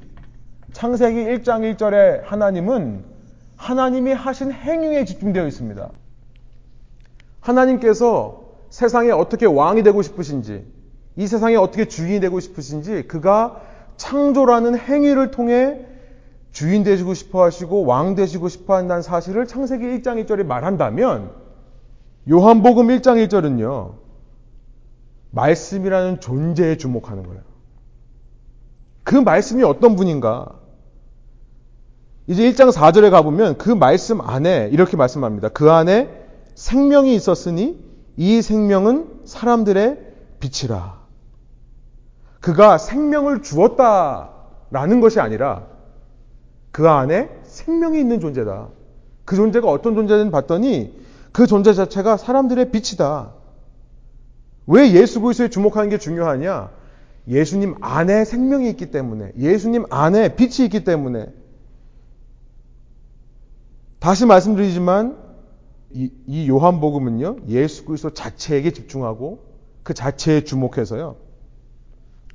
[0.74, 3.03] 창세기 1장 1절에 하나님은
[3.55, 5.89] 하나님이 하신 행위에 집중되어 있습니다.
[7.39, 10.65] 하나님께서 세상에 어떻게 왕이 되고 싶으신지,
[11.15, 13.61] 이 세상에 어떻게 주인이 되고 싶으신지, 그가
[13.95, 15.86] 창조라는 행위를 통해
[16.51, 21.46] 주인 되시고 싶어 하시고 왕 되시고 싶어 한다는 사실을 창세기 1장 1절에 말한다면,
[22.30, 23.93] 요한복음 1장 1절은요,
[25.32, 27.41] 말씀이라는 존재에 주목하는 거예요.
[29.03, 30.59] 그 말씀이 어떤 분인가?
[32.28, 35.49] 이제 1장 4절에 가보면 그 말씀 안에 이렇게 말씀합니다.
[35.49, 36.09] 그 안에
[36.55, 37.82] 생명이 있었으니
[38.17, 39.97] 이 생명은 사람들의
[40.41, 40.97] 빛이라.
[42.41, 45.67] 그가 생명을 주었다라는 것이 아니라
[46.71, 48.67] 그 안에 생명이 있는 존재다.
[49.23, 53.34] 그 존재가 어떤 존재인지 봤더니 그 존재 자체가 사람들의 빛이다.
[54.67, 56.71] 왜 예수 그리스도에 주목하는 게 중요하냐?
[57.28, 61.28] 예수님 안에 생명이 있기 때문에, 예수님 안에 빛이 있기 때문에.
[63.99, 65.17] 다시 말씀드리지만
[65.91, 69.39] 이, 이 요한복음은요 예수 그리스도 자체에게 집중하고
[69.84, 71.15] 그 자체에 주목해서요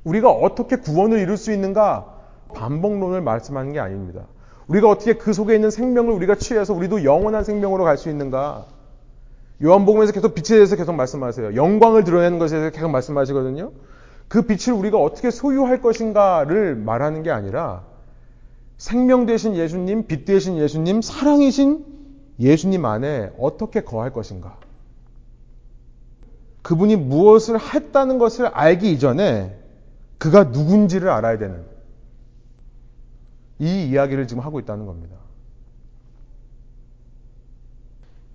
[0.03, 2.19] 우리가 어떻게 구원을 이룰 수 있는가
[2.53, 4.27] 반복론을 말씀하는 게 아닙니다.
[4.67, 8.65] 우리가 어떻게 그 속에 있는 생명을 우리가 취해서 우리도 영원한 생명으로 갈 수 있는가
[9.63, 11.55] 요한복음에서 계속 빛에 대해서 계속 말씀하세요.
[11.55, 13.71] 영광을 드러내는 것에 대해서 계속 말씀하시거든요.
[14.27, 17.83] 그 빛을 우리가 어떻게 소유할 것인가를 말하는 게 아니라
[18.77, 21.85] 생명 되신 예수님, 빛 되신 예수님, 사랑이신
[22.39, 24.57] 예수님 안에 어떻게 거할 것인가.
[26.63, 29.57] 그분이 무엇을 했다는 것을 알기 이전에
[30.17, 31.63] 그가 누군지를 알아야 되는
[33.59, 35.15] 이 이야기를 지금 하고 있다는 겁니다.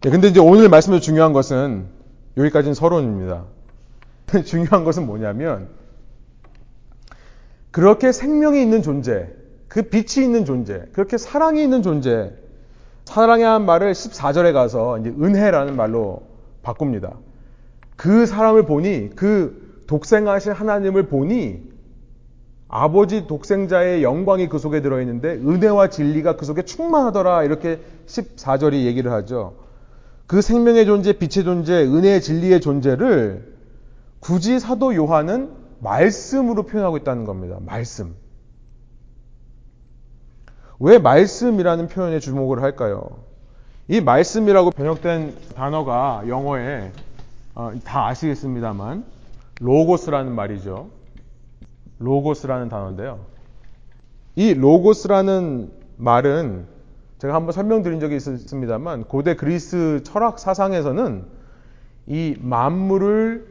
[0.01, 1.87] 네, 근데 이제 오늘 말씀에서 중요한 것은
[2.37, 3.47] 여기까지는 서론입니다.
[4.45, 5.69] 중요한 것은 뭐냐면
[7.73, 9.29] 그렇게 생명이 있는 존재,
[9.67, 12.33] 그 빛이 있는 존재, 그렇게 사랑이 있는 존재,
[13.07, 16.23] 사랑이라는 말을 14절에 가서 이제 은혜라는 말로
[16.63, 17.15] 바꿉니다.
[17.97, 21.63] 그 사람을 보니, 그 독생하신 하나님을 보니,
[22.69, 27.45] 아버지 독생자의 영광이 그 속에 들어있는데, 은혜와 진리가 그 속에 충만하더라.
[27.45, 29.68] 이렇게 14절이 얘기를 하죠.
[30.29, 33.57] 그 생명의 존재, 빛의 존재, 은혜의 진리의 존재를
[34.21, 35.51] 굳이 사도 요한은
[35.81, 37.57] 말씀으로 표현하고 있다는 겁니다.
[37.65, 38.15] 말씀.
[40.81, 43.09] 왜 말씀이라는 표현에 주목을 할까요?
[43.89, 46.93] 이 말씀이라고 번역된 단어가 영어에
[47.55, 49.05] 어, 다 아시겠습니다만
[49.61, 50.91] 로고스라는 말이죠.
[52.01, 53.21] 로고스라는 단어인데요.
[54.37, 56.78] 이 로고스라는 말은
[57.19, 61.25] 제가 한번 설명드린 적이 있습니다만 고대 그리스 철학 사상에서는
[62.07, 63.47] 이 만물을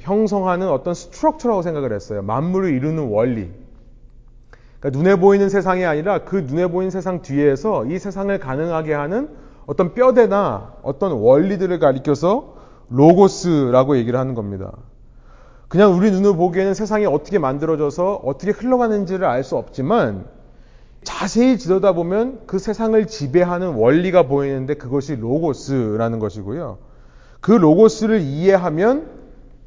[0.00, 2.22] 형성하는 어떤 structure라고 생각을 했어요.
[2.22, 3.50] 만물을 이루는 원리.
[4.80, 9.28] 그러니까 눈에 보이는 세상이 아니라 그 눈에 보이는 세상 뒤에서 이 세상을 가능하게 하는
[9.66, 12.56] 어떤 뼈대나 어떤 원리들을 가리켜서
[12.90, 14.72] 로고스라고 얘기를 하는 겁니다.
[15.68, 20.26] 그냥 우리 눈으로 보기에는 세상이 어떻게 만들어져서 어떻게 흘러가는지를 알 수 없지만
[21.08, 26.76] 자세히 들여다보면 그 세상을 지배하는 원리가 보이는데 그것이 로고스라는 것이고요.
[27.40, 29.08] 그 로고스를 이해하면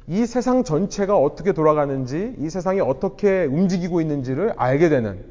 [0.07, 5.25] 이 세상 전체가 어떻게 돌아가는지, 이 세상이 어떻게 움직이고 있는지를 알게 되는.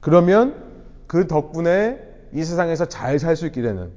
[0.00, 0.54] 그러면
[1.08, 1.98] 그 덕분에
[2.32, 3.90] 이 세상에서 잘 살 수 있게 되는.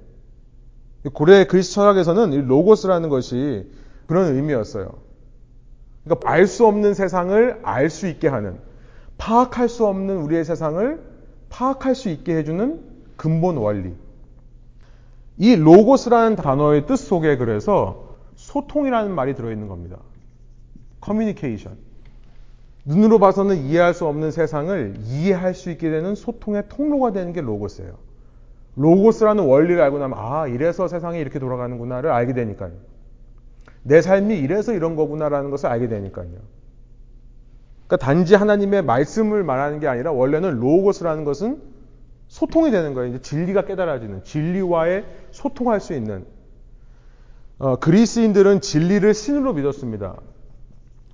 [1.14, 3.72] 고대 그리스 철학에서는 로고스라는 것이
[4.08, 4.94] 그런 의미였어요.
[6.06, 8.58] 그러니까 알 수 없는 세상을 알 수 있게 하는,
[9.20, 11.00] 파악할 수 없는 우리의 세상을
[11.50, 12.80] 파악할 수 있게 해주는
[13.16, 13.94] 근본 원리.
[15.38, 19.98] 이 로고스라는 단어의 뜻 속에 그래서 소통이라는 말이 들어있는 겁니다.
[21.02, 21.78] 커뮤니케이션.
[22.86, 27.94] 눈으로 봐서는 이해할 수 없는 세상을 이해할 수 있게 되는 소통의 통로가 되는 게 로고스예요.
[28.76, 32.72] 로고스라는 원리를 알고 나면 아 이래서 세상이 이렇게 돌아가는구나를 알게 되니까요.
[33.84, 36.30] 내 삶이 이래서 이런 거구나라는 것을 알게 되니까요.
[37.90, 41.62] 그러니까 단지 하나님의 말씀을 말하는 게 아니라 원래는 로고스라는 것은
[42.30, 43.10] 소통이 되는 거예요.
[43.10, 46.26] 이제 진리가 깨달아지는 진리와의 소통할 수 있는
[47.58, 50.16] 어, 그리스인들은 진리를 신으로 믿었습니다.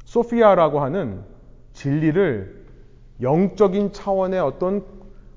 [0.04, 1.24] 소피아라고 하는
[1.74, 2.66] 진리를
[3.22, 4.84] 영적인 차원의 어떤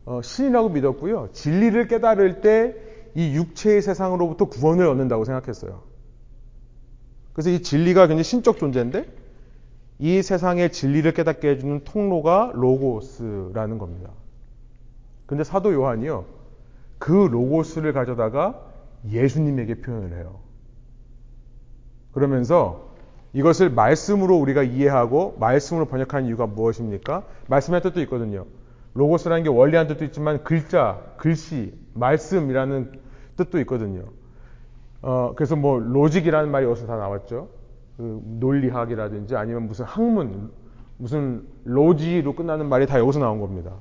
[0.05, 1.31] 어, 신이라고 믿었고요.
[1.33, 5.83] 진리를 깨달을 때 이 육체의 세상으로부터 구원을 얻는다고 생각했어요.
[7.33, 9.07] 그래서 이 진리가 굉장히 신적 존재인데
[9.99, 14.11] 이 세상의 진리를 깨닫게 해주는 통로가 로고스라는 겁니다.
[15.27, 16.25] 근데 사도 요한이요.
[16.99, 18.61] 그 로고스를 가져다가
[19.09, 20.41] 예수님에게 표현을 해요.
[22.13, 22.89] 그러면서
[23.33, 27.25] 이것을 말씀으로 우리가 이해하고 말씀으로 번역하는 이유가 무엇입니까?
[27.49, 28.47] 말씀의 뜻도 있거든요.
[28.95, 33.01] 로고스라는 게 원리한 뜻도 있지만 글자, 글씨, 말씀이라는
[33.37, 34.05] 뜻도 있거든요.
[35.03, 37.49] 어, 그래서 뭐 로직이라는 말이 여기서 다 나왔죠.
[37.99, 40.53] 그 논리학이라든지 아니면 무슨 학문,
[40.99, 43.73] 무슨 로지로 끝나는 말이 다 여기서 나온 겁니다.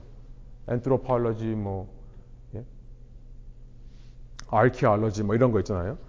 [0.67, 1.87] 엔트로팔러지 뭐
[2.55, 2.65] 예?
[4.49, 5.99] 아키알러지 뭐 이런 거 있잖아요.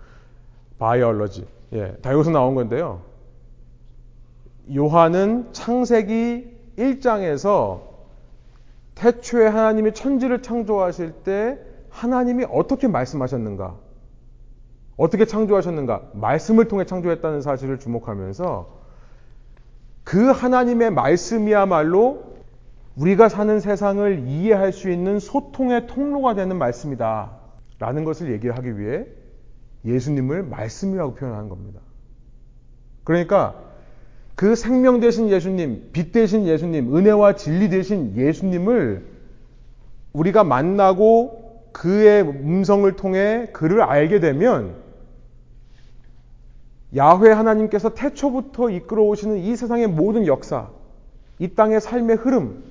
[0.78, 1.46] 바이올러지.
[1.74, 3.02] 예, 다 여기서 나온 건데요.
[4.74, 7.82] 요한은 창세기 1장에서
[8.94, 11.58] 태초에 하나님이 천지를 창조하실 때
[11.90, 13.76] 하나님이 어떻게 말씀하셨는가?
[14.98, 16.10] 어떻게 창조하셨는가?
[16.12, 18.78] 말씀을 통해 창조했다는 사실을 주목하면서
[20.04, 22.36] 그 하나님의 말씀이야말로
[22.96, 27.30] 우리가 사는 세상을 이해할 수 있는 소통의 통로가 되는 말씀이다.
[27.78, 29.06] 라는 것을 얘기하기 위해
[29.84, 31.80] 예수님을 말씀이라고 표현하는 겁니다.
[33.04, 33.54] 그러니까
[34.34, 39.06] 그 생명 되신 예수님, 빛 되신 예수님, 은혜와 진리 되신 예수님을
[40.12, 44.87] 우리가 만나고 그의 음성을 통해 그를 알게 되면
[46.96, 50.70] 야훼 하나님께서 태초부터 이끌어 오시는 이 세상의 모든 역사,
[51.38, 52.64] 이 땅의 삶의 흐름,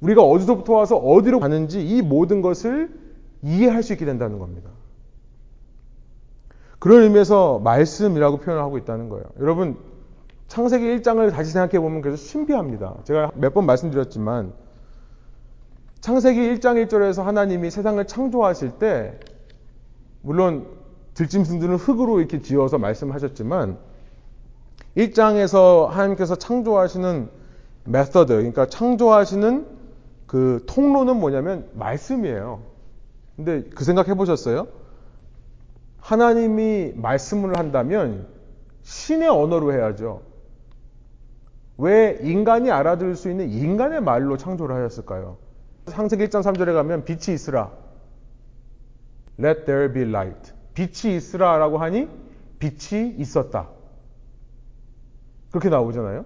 [0.00, 2.90] 우리가 어디서부터 와서 어디로 가는지 이 모든 것을
[3.42, 4.70] 이해할 수 있게 된다는 겁니다.
[6.80, 9.24] 그런 의미에서 말씀이라고 표현을 하고 있다는 거예요.
[9.38, 9.76] 여러분,
[10.48, 12.96] 창세기 1장을 다시 생각해 보면 그래서 신비합니다.
[13.04, 14.52] 제가 몇 번 말씀드렸지만,
[16.00, 19.20] 창세기 1장 1절에서 하나님이 세상을 창조하실 때,
[20.22, 20.66] 물론
[21.14, 23.78] 들짐승들은 흙으로 이렇게 지어서 말씀하셨지만,
[24.96, 27.28] 1장에서 하나님께서 창조하시는
[27.84, 29.66] 메서드, 그러니까 창조하시는
[30.26, 32.62] 그 통로는 뭐냐면 말씀이에요.
[33.36, 34.68] 근데 그 생각 해보셨어요?
[35.98, 38.26] 하나님이 말씀을 한다면
[38.82, 40.22] 신의 언어로 해야죠.
[41.78, 45.36] 왜 인간이 알아들을 수 있는 인간의 말로 창조를 하셨을까요?
[45.86, 47.72] 상세기 1장 3절에 가면 빛이 있으라.
[49.38, 50.52] Let there be light.
[50.74, 52.08] 빛이 있으라라고 하니
[52.58, 53.68] 빛이 있었다.
[55.50, 56.24] 그렇게 나오잖아요.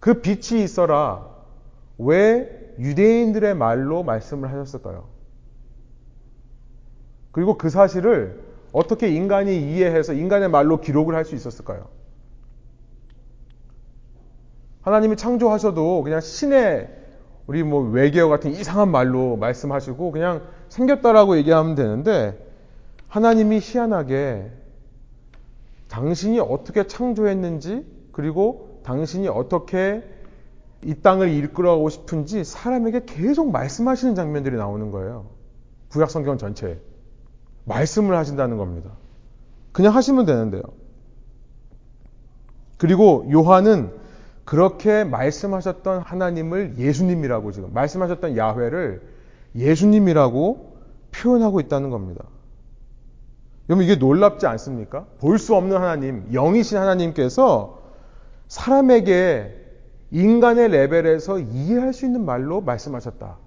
[0.00, 1.28] 그 빛이 있어라.
[1.98, 5.08] 왜 유대인들의 말로 말씀을 하셨을까요?
[7.32, 8.42] 그리고 그 사실을
[8.72, 11.88] 어떻게 인간이 이해해서 인간의 말로 기록을 할 수 있었을까요?
[14.82, 16.88] 하나님이 창조하셔도 그냥 신의
[17.46, 22.45] 우리 뭐 외계어 같은 이상한 말로 말씀하시고 그냥 생겼다라고 얘기하면 되는데
[23.16, 24.50] 하나님이 희한하게
[25.88, 30.04] 당신이 어떻게 창조했는지 그리고 당신이 어떻게
[30.84, 35.30] 이 땅을 이끌어가고 싶은지 사람에게 계속 말씀하시는 장면들이 나오는 거예요.
[35.88, 36.78] 구약 성경 전체에.
[37.64, 38.90] 말씀을 하신다는 겁니다.
[39.72, 40.62] 그냥 하시면 되는데요.
[42.76, 43.92] 그리고 요한은
[44.44, 49.00] 그렇게 말씀하셨던 하나님을 예수님이라고 지금 말씀하셨던 야훼를
[49.54, 50.76] 예수님이라고
[51.12, 52.26] 표현하고 있다는 겁니다.
[53.68, 55.06] 여러분 이게 놀랍지 않습니까?
[55.18, 57.82] 볼 수 없는 하나님, 영이신 하나님께서
[58.48, 59.64] 사람에게
[60.12, 63.38] 인간의 레벨에서 이해할 수 있는 말로 말씀하셨다.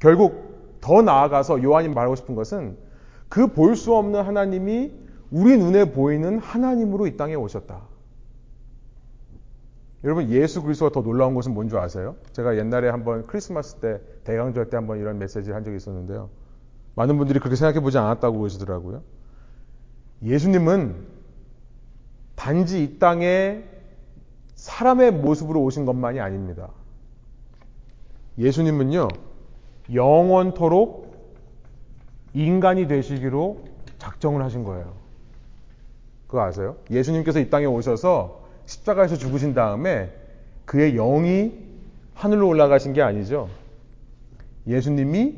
[0.00, 2.76] 결국 더 나아가서 요한이 말하고 싶은 것은
[3.30, 4.92] 그 볼 수 없는 하나님이
[5.30, 7.80] 우리 눈에 보이는 하나님으로 이 땅에 오셨다.
[10.04, 12.16] 여러분 예수 그리스도가 더 놀라운 것은 뭔 줄 아세요?
[12.32, 16.28] 제가 옛날에 한번 크리스마스 때 대강절 때 한번 이런 메시지를 한 적이 있었는데요.
[16.96, 19.02] 많은 분들이 그렇게 생각해 보지 않았다고 그러시더라고요.
[20.22, 20.94] 예수님은
[22.34, 23.62] 단지 이 땅에
[24.54, 26.70] 사람의 모습으로 오신 것만이 아닙니다.
[28.38, 29.08] 예수님은요,
[29.92, 31.14] 영원토록
[32.32, 33.64] 인간이 되시기로
[33.98, 34.94] 작정을 하신 거예요.
[36.26, 36.76] 그거 아세요?
[36.90, 40.12] 예수님께서 이 땅에 오셔서 십자가에서 죽으신 다음에
[40.64, 41.52] 그의 영이
[42.14, 43.48] 하늘로 올라가신 게 아니죠.
[44.66, 45.36] 예수님이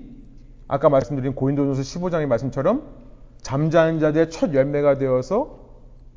[0.68, 2.95] 아까 말씀드린 고인도전서 15장의 말씀처럼
[3.42, 5.58] 잠자는 자들의 첫 열매가 되어서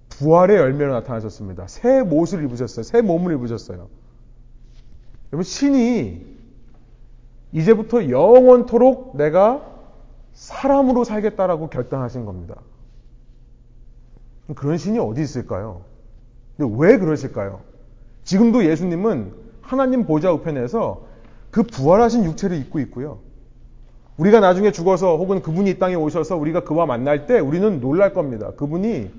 [0.10, 1.68] 부활의 열매로 나타나셨습니다.
[1.68, 2.84] 새 못을 입으셨어요.
[2.84, 3.88] 새 몸을 입으셨어요.
[5.32, 6.26] 여러분, 신이
[7.52, 9.66] 이제부터 영원토록 내가
[10.34, 12.56] 사람으로 살겠다라고 결단하신 겁니다.
[14.56, 15.82] 그런 신이 어디 있을까요?
[16.58, 17.62] 근데 왜 그러실까요?
[18.24, 21.06] 지금도 예수님은 하나님 보좌 우편에서
[21.52, 23.20] 그 부활하신 육체를 입고 있고요.
[24.20, 28.52] 우리가 나중에 죽어서 혹은 그분이 이 땅에 오셔서 우리가 그와 만날 때 우리는 놀랄 겁니다.
[28.52, 29.10] 그분이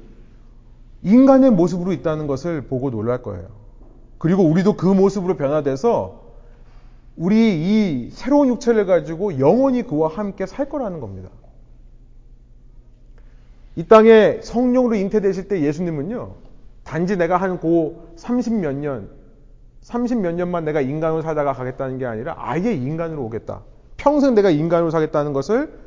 [1.02, 3.48] 인간의 모습으로 있다는 것을 보고 놀랄 거예요.
[4.18, 6.20] 그리고 우리도 그 모습으로 변화돼서
[7.16, 11.30] 우리 이 새로운 육체를 가지고 영원히 그와 함께 살 거라는 겁니다.
[13.76, 16.34] 이 땅에 성령으로 잉태되실 때 예수님은요,
[16.84, 19.08] 단지 내가 한 고 30 몇 년,
[19.80, 23.62] 30 몇 년만 내가 인간으로 살다가 가겠다는 게 아니라 아예 인간으로 오겠다.
[24.00, 25.78] 평생 내가 인간으로 살겠다는 것을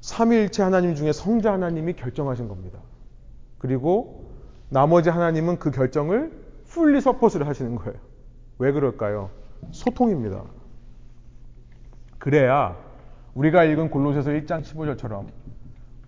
[0.00, 2.78] 삼위일체 하나님 중에 성자 하나님이 결정하신 겁니다.
[3.58, 4.30] 그리고
[4.70, 6.32] 나머지 하나님은 그 결정을
[6.64, 7.98] fully support를 하시는 거예요.
[8.58, 9.28] 왜 그럴까요?
[9.72, 10.42] 소통입니다.
[12.18, 12.78] 그래야
[13.34, 15.26] 우리가 읽은 골로새서 1장 15절처럼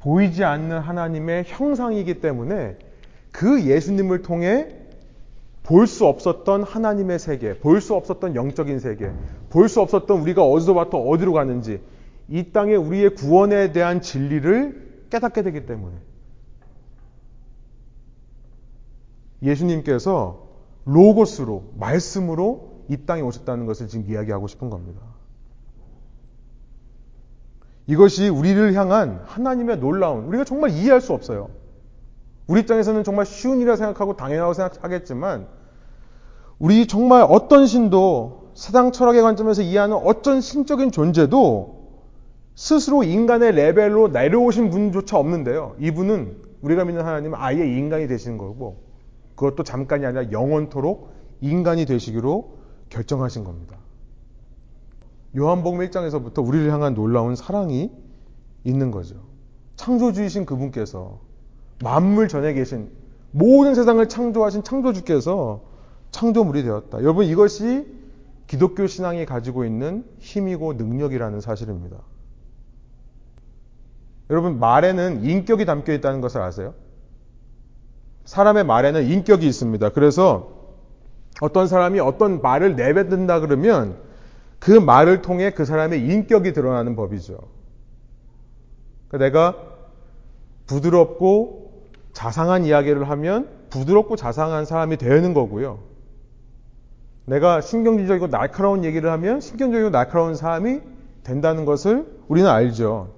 [0.00, 2.78] 보이지 않는 하나님의 형상이기 때문에
[3.30, 4.74] 그 예수님을 통해
[5.68, 9.12] 볼 수 없었던 하나님의 세계, 볼 수 없었던 영적인 세계,
[9.50, 11.82] 볼 수 없었던 우리가 어디서부터 어디로 가는지
[12.28, 15.94] 이 땅에 우리의 구원에 대한 진리를 깨닫게 되기 때문에
[19.42, 20.48] 예수님께서
[20.86, 25.02] 로고스로, 말씀으로 이 땅에 오셨다는 것을 지금 이야기하고 싶은 겁니다.
[27.86, 31.50] 이것이 우리를 향한 하나님의 놀라운, 우리가 정말 이해할 수 없어요.
[32.46, 35.57] 우리 입장에서는 정말 쉬운 일이라 생각하고 당연하다고 생각하겠지만,
[36.58, 41.78] 우리 정말 어떤 신도 세상 철학의 관점에서 이해하는 어떤 신적인 존재도
[42.56, 45.76] 스스로 인간의 레벨로 내려오신 분조차 없는데요.
[45.78, 48.82] 이분은 우리가 믿는 하나님은 아예 인간이 되시는 거고,
[49.36, 52.56] 그것도 잠깐이 아니라 영원토록 인간이 되시기로
[52.88, 53.76] 결정하신 겁니다.
[55.36, 57.92] 요한복음 1장에서부터 우리를 향한 놀라운 사랑이
[58.64, 59.14] 있는 거죠.
[59.76, 61.20] 창조주이신 그분께서
[61.84, 62.90] 만물 전에 계신
[63.30, 65.67] 모든 세상을 창조하신 창조주께서
[66.10, 66.98] 창조물이 되었다.
[66.98, 67.86] 여러분 이것이
[68.46, 71.98] 기독교 신앙이 가지고 있는 힘이고 능력이라는 사실입니다.
[74.30, 76.74] 여러분 말에는 인격이 담겨 있다는 것을 아세요?
[78.24, 79.90] 사람의 말에는 인격이 있습니다.
[79.90, 80.58] 그래서
[81.40, 83.96] 어떤 사람이 어떤 말을 내뱉는다 그러면
[84.58, 87.38] 그 말을 통해 그 사람의 인격이 드러나는 법이죠.
[89.08, 89.56] 그러니까 내가
[90.66, 95.78] 부드럽고 자상한 이야기를 하면 부드럽고 자상한 사람이 되는 거고요.
[97.28, 100.80] 내가 신경질적이고 날카로운 얘기를 하면 신경적이고 날카로운 사람이
[101.24, 103.12] 된다는 것을 우리는 알죠.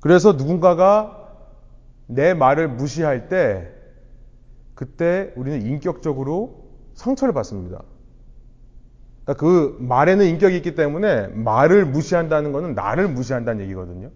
[0.00, 1.28] 그래서 누군가가
[2.06, 3.68] 내 말을 무시할 때
[4.74, 6.64] 그때 우리는 인격적으로
[6.94, 7.82] 상처를 받습니다.
[9.24, 14.10] 그러니까 그 말에는 인격이 있기 때문에 말을 무시한다는 것은 나를 무시한다는 얘기거든요.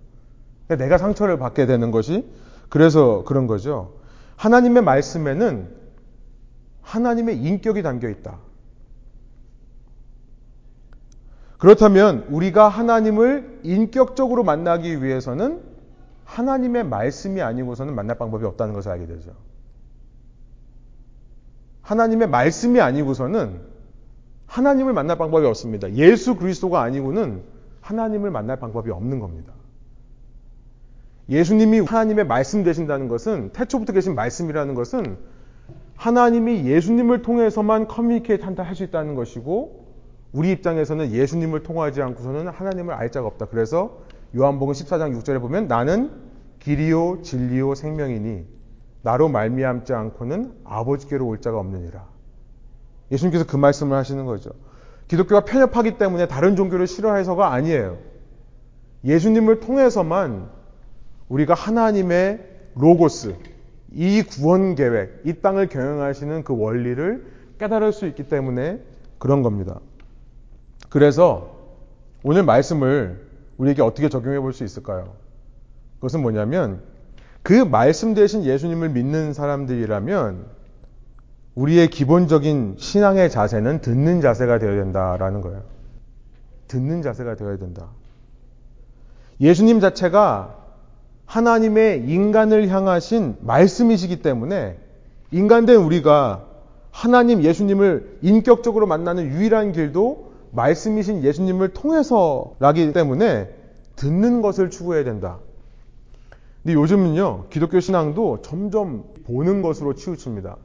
[0.67, 2.29] 그러니까 내가 상처를 받게 되는 것이
[2.69, 3.95] 그래서 그런 거죠.
[4.37, 5.82] 하나님의 말씀에는
[6.83, 8.39] 하나님의 인격이 담겨 있다.
[11.59, 15.63] 그렇다면 우리가 하나님을 인격적으로 만나기 위해서는
[16.25, 19.33] 하나님의 말씀이 아니고서는 만날 방법이 없다는 것을 알게 되죠.
[21.83, 23.61] 하나님의 말씀이 아니고서는
[24.47, 25.93] 하나님을 만날 방법이 없습니다.
[25.95, 27.43] 예수 그리스도가 아니고는
[27.81, 29.53] 하나님을 만날 방법이 없는 겁니다.
[31.29, 35.17] 예수님이 하나님의 말씀 되신다는 것은 태초부터 계신 말씀이라는 것은
[36.03, 39.87] 하나님이 예수님을 통해서만 커뮤니케이트 한다 할 수 있다는 것이고
[40.33, 43.47] 우리 입장에서는 예수님을 통하지 않고서는 하나님을 알 자가 없다.
[43.47, 44.01] 그래서
[44.35, 46.11] 요한복음 14장 6절에 보면 나는
[46.59, 48.45] 길이요 진리요 생명이니
[49.03, 52.05] 나로 말미암지 않고는 아버지께로 올 자가 없느니라.
[53.13, 54.51] 예수님께서 그 말씀을 하시는 거죠.
[55.07, 57.99] 기독교가 편협하기 때문에 다른 종교를 싫어해서가 아니에요.
[59.05, 60.49] 예수님을 통해서만
[61.29, 62.41] 우리가 하나님의
[62.75, 63.37] 로고스,
[63.95, 67.27] 이 구원 계획, 이 땅을 경영하시는 그 원리를
[67.59, 68.81] 깨달을 수 있기 때문에
[69.19, 69.81] 그런 겁니다.
[70.89, 71.57] 그래서
[72.23, 73.27] 오늘 말씀을
[73.59, 75.15] 우리에게 어떻게 적용해 볼 수 있을까요?
[75.97, 76.83] 그것은 뭐냐면
[77.43, 80.47] 그 말씀 대신 예수님을 믿는 사람들이라면
[81.55, 85.63] 우리의 기본적인 신앙의 자세는 듣는 자세가 되어야 된다라는 거예요.
[86.69, 87.89] 듣는 자세가 되어야 된다.
[89.41, 90.62] 예수님 자체가
[91.27, 94.79] 하나님의 인간을 향하신 말씀이시기 때문에
[95.31, 96.47] 인간된 우리가
[96.91, 103.49] 하나님 예수님을 인격적으로 만나는 유일한 길도 말씀이신 예수님을 통해서라기 때문에
[103.97, 105.39] 듣는 것을 추구해야 된다.
[106.63, 110.57] 근데 요즘은요, 기독교 신앙도 점점 보는 것으로 치우칩니다.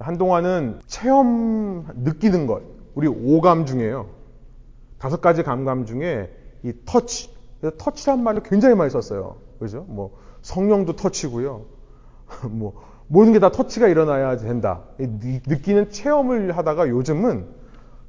[0.00, 2.62] 한동안은 체험, 느끼는 것,
[2.94, 4.08] 우리 오감 중에요.
[4.98, 6.30] 다섯 가지 감감 중에
[6.64, 7.30] 이 터치,
[7.78, 9.36] 터치란 말을 굉장히 많이 썼어요.
[9.60, 9.84] 그죠?
[9.88, 11.66] 뭐, 성령도 터치고요.
[12.50, 14.84] 뭐, 모든 게 다 터치가 일어나야 된다.
[14.98, 17.46] 느끼는 체험을 하다가 요즘은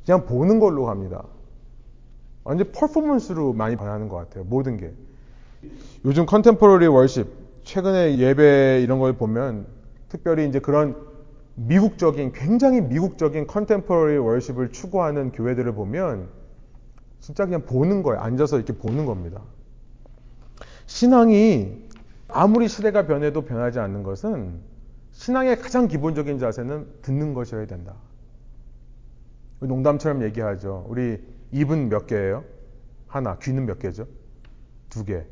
[0.05, 1.23] 그냥 보는 걸로 갑니다.
[2.43, 4.43] 완전 퍼포먼스로 많이 변하는 것 같아요.
[4.45, 4.93] 모든 게.
[6.05, 7.27] 요즘 컨템포러리 월십,
[7.63, 9.67] 최근에 예배 이런 걸 보면
[10.09, 10.95] 특별히 이제 그런
[11.55, 16.29] 미국적인, 굉장히 미국적인 컨템포러리 월십을 추구하는 교회들을 보면
[17.19, 18.19] 진짜 그냥 보는 거예요.
[18.21, 19.41] 앉아서 이렇게 보는 겁니다.
[20.91, 21.89] 신앙이
[22.27, 24.59] 아무리 시대가 변해도 변하지 않는 것은
[25.13, 27.95] 신앙의 가장 기본적인 자세는 듣는 것이어야 된다.
[29.59, 30.85] 농담처럼 얘기하죠.
[30.89, 31.23] 우리
[31.53, 32.43] 입은 몇 개예요?
[33.07, 33.37] 하나.
[33.37, 34.05] 귀는 몇 개죠?
[34.89, 35.23] 두 개.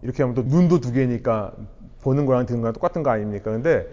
[0.00, 1.54] 이렇게 하면 또 눈도 두 개니까
[2.00, 3.50] 보는 거랑 듣는 거랑 똑같은 거 아닙니까?
[3.50, 3.86] 근데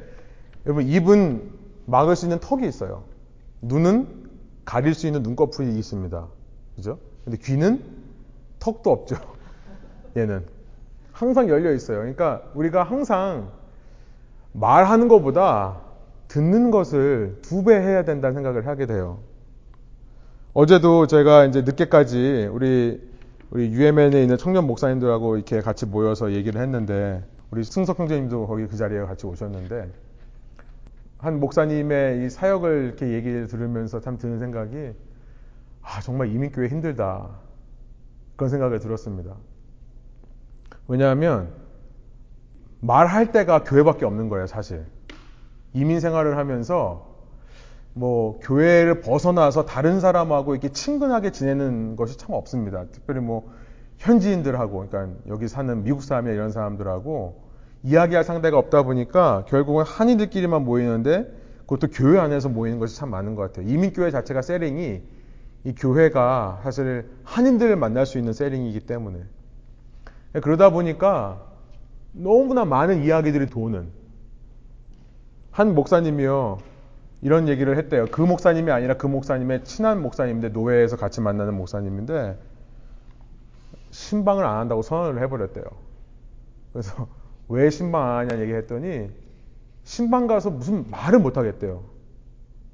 [0.65, 1.51] 여러분 입은
[1.85, 3.03] 막을 수 있는 턱이 있어요.
[3.61, 4.29] 눈은
[4.63, 6.27] 가릴 수 있는 눈꺼풀이 있습니다.
[6.77, 6.99] 그죠?
[7.25, 7.83] 근데 귀는
[8.59, 9.17] 턱도 없죠.
[10.15, 10.56] 얘는
[11.17, 11.97] 항상 열려 있어요.
[11.97, 13.51] 그러니까 우리가 항상
[14.53, 15.81] 말하는 것보다
[16.27, 19.19] 듣는 것을 두 배 해야 된다는 생각을 하게 돼요.
[20.53, 23.01] 어제도 제가 이제 늦게까지 우리
[23.49, 28.75] 우리 UMN에 있는 청년 목사님들하고 이렇게 같이 모여서 얘기를 했는데 우리 승석 형제님도 거기 그
[28.77, 29.89] 자리에 같이 오셨는데
[31.17, 34.91] 한 목사님의 이 사역을 이렇게 얘기를 들으면서 참 드는 생각이
[35.81, 37.29] 아 정말 이민교회 힘들다
[38.35, 39.33] 그런 생각을 들었습니다.
[40.87, 41.49] 왜냐하면
[42.79, 44.85] 말할 때가 교회밖에 없는 거예요 사실
[45.73, 47.07] 이민 생활을 하면서
[47.97, 52.85] 뭐 교회를 벗어나서 다른 사람하고 이렇게 친근하게 지내는 것이 참 없습니다.
[52.91, 53.51] 특별히 뭐
[53.97, 57.41] 현지인들하고 그러니까 여기 사는 미국 사람이나 이런 사람들하고
[57.83, 61.27] 이야기할 상대가 없다 보니까 결국은 한인들끼리만 모이는데
[61.61, 63.67] 그것도 교회 안에서 모이는 것이 참 많은 것 같아요.
[63.67, 65.01] 이민교회 자체가 세링이
[65.63, 69.19] 이 교회가 사실 한인들을 만날 수 있는 세링이기 때문에
[70.33, 71.41] 그러다 보니까
[72.11, 73.89] 너무나 많은 이야기들이 도는
[75.51, 76.59] 한 목사님이요
[77.21, 78.05] 이런 얘기를 했대요.
[78.11, 82.37] 그 목사님이 아니라 그 목사님의 친한 목사님인데 노회에서 같이 만나는 목사님인데
[83.91, 85.63] 신방을 안 한다고 선언을 해버렸대요.
[86.71, 87.07] 그래서
[87.49, 89.09] 왜 신방 안 하냐 얘기했더니
[89.83, 91.81] 신방 가서 무슨 말을 못 하겠대요.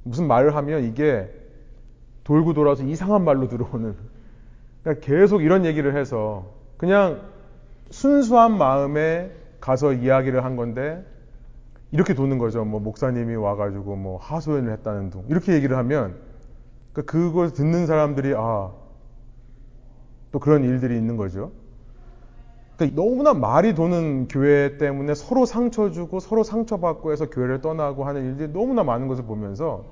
[0.03, 1.29] 무슨 말을 하면 이게
[2.23, 3.95] 돌고 돌아서 이상한 말로 들어오는.
[4.81, 7.21] 그러니까 계속 이런 얘기를 해서 그냥
[7.93, 11.05] 순수한 마음에 가서 이야기를 한 건데
[11.91, 12.65] 이렇게 도는 거죠.
[12.65, 16.15] 뭐 목사님이 와가지고 뭐 하소연을 했다는 둥 이렇게 얘기를 하면
[16.91, 18.83] 그러니까 그걸 듣는 사람들이 아
[20.33, 21.51] 또 그런 일들이 있는 거죠.
[22.75, 28.25] 그러니까 너무나 말이 도는 교회 때문에 서로 상처 주고 서로 상처받고 해서 교회를 떠나고 하는
[28.25, 29.85] 일들이 너무나 많은 것을 보면서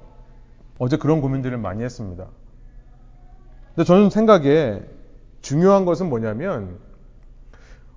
[0.80, 2.26] 어제 그런 고민들을 많이 했습니다.
[3.76, 4.82] 근데 저는 생각에
[5.41, 6.80] 중요한 것은 뭐냐면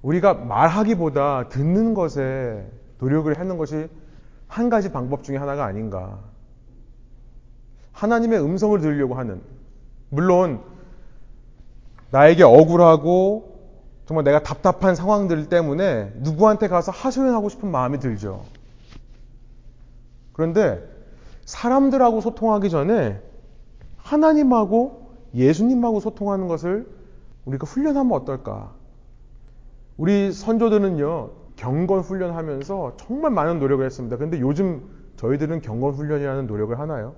[0.05, 3.88] 우리가 말하기보다 듣는 것에 노력을 하는 것이
[4.46, 6.18] 한 가지 방법 중에 하나가 아닌가.
[7.92, 9.40] 하나님의 음성을 들으려고 하는
[10.11, 10.61] 물론
[12.11, 13.55] 나에게 억울하고
[14.05, 18.44] 정말 내가 답답한 상황들 때문에 누구한테 가서 하소연하고 싶은 마음이 들죠.
[20.34, 20.86] 그런데
[21.46, 23.22] 사람들하고 소통하기 전에
[23.96, 26.86] 하나님하고 예수님하고 소통하는 것을
[27.46, 28.72] 우리가 훈련하면 어떨까?
[29.97, 34.16] 우리 선조들은요, 경건 훈련하면서 정말 많은 노력을 했습니다.
[34.16, 34.82] 그런데 요즘
[35.16, 37.14] 저희들은 경건 훈련이라는 노력을 하나요?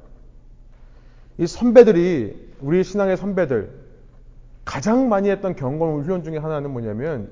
[1.38, 3.70] 이 선배들이, 우리 신앙의 선배들,
[4.64, 7.30] 가장 많이 했던 경건 훈련 중에 하나는 뭐냐면,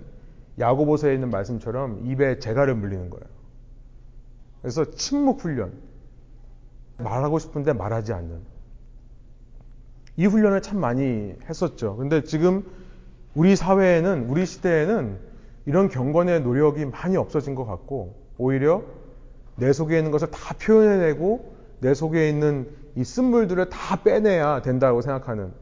[0.59, 3.25] 야고보서에 있는 말씀처럼 입에 재갈을 물리는 거예요.
[4.63, 5.73] 그래서 침묵 훈련.
[6.97, 8.41] 말하고 싶은데 말하지 않는.
[10.17, 11.97] 이 훈련을 참 많이 했었죠.
[11.97, 12.65] 근데 지금
[13.35, 15.34] 우리 사회에는, 우리 시대에는
[15.67, 18.83] 이런 경건의 노력이 많이 없어진 것 같고, 오히려
[19.57, 25.53] 내 속에 있는 것을 다 표현해내고, 내 속에 있는 이 쓴물들을 다 빼내야 된다고 생각하는.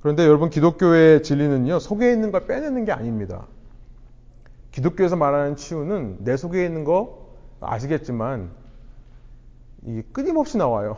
[0.00, 3.46] 그런데 여러분, 기독교의 진리는요, 속에 있는 걸 빼내는 게 아닙니다.
[4.72, 7.28] 기독교에서 말하는 치유는 내 속에 있는 거
[7.60, 8.50] 아시겠지만,
[9.84, 10.96] 이 끊임없이 나와요.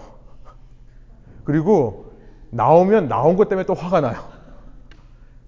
[1.44, 2.12] 그리고
[2.50, 4.33] 나오면 나온 것 때문에 또 화가 나요.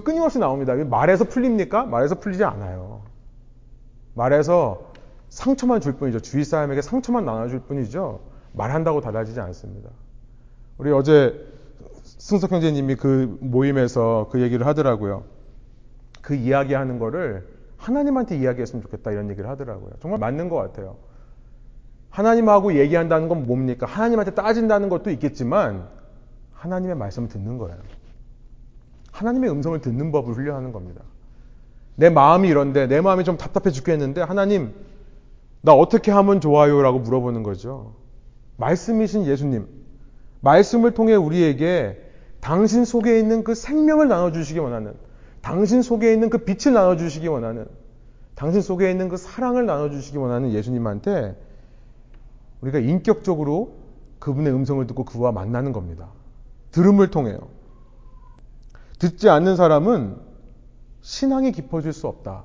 [0.05, 0.75] 끊임없이 나옵니다.
[0.75, 1.85] 말에서 풀립니까?
[1.85, 3.03] 말에서 풀리지 않아요.
[4.15, 4.93] 말에서
[5.29, 6.21] 상처만 줄 뿐이죠.
[6.21, 8.21] 주위 사람에게 상처만 나눠줄 뿐이죠.
[8.53, 9.91] 말한다고 달라지지 않습니다.
[10.79, 11.35] 우리 어제
[12.05, 15.25] 승석 형제님이 그 모임에서 그 얘기를 하더라고요.
[16.23, 19.91] 그 이야기하는 거를 하나님한테 이야기했으면 좋겠다 이런 얘기를 하더라고요.
[20.01, 20.97] 정말 맞는 것 같아요.
[22.11, 23.87] 하나님하고 얘기한다는 건 뭡니까?
[23.87, 25.87] 하나님한테 따진다는 것도 있겠지만
[26.55, 27.77] 하나님의 말씀을 듣는 거예요.
[29.17, 31.03] 하나님의 음성을 듣는 법을 훈련하는 겁니다.
[31.95, 34.75] 내 마음이 이런데 내 마음이 좀 답답해 죽겠는데 하나님
[35.63, 36.83] 나 어떻게 하면 좋아요?
[36.83, 37.95] 라고 물어보는 거죠.
[38.59, 39.67] 말씀이신 예수님
[40.41, 41.99] 말씀을 통해 우리에게
[42.41, 44.95] 당신 속에 있는 그 생명을 나눠주시기 원하는
[45.41, 47.67] 당신 속에 있는 그 빛을 나눠주시기 원하는
[48.35, 51.35] 당신 속에 있는 그 사랑을 나눠주시기 원하는 예수님한테
[52.61, 53.77] 우리가 인격적으로
[54.19, 56.09] 그분의 음성을 듣고 그와 만나는 겁니다.
[56.71, 57.56] 들음을 통해요.
[58.99, 60.17] 듣지 않는 사람은
[61.01, 62.45] 신앙이 깊어질 수 없다.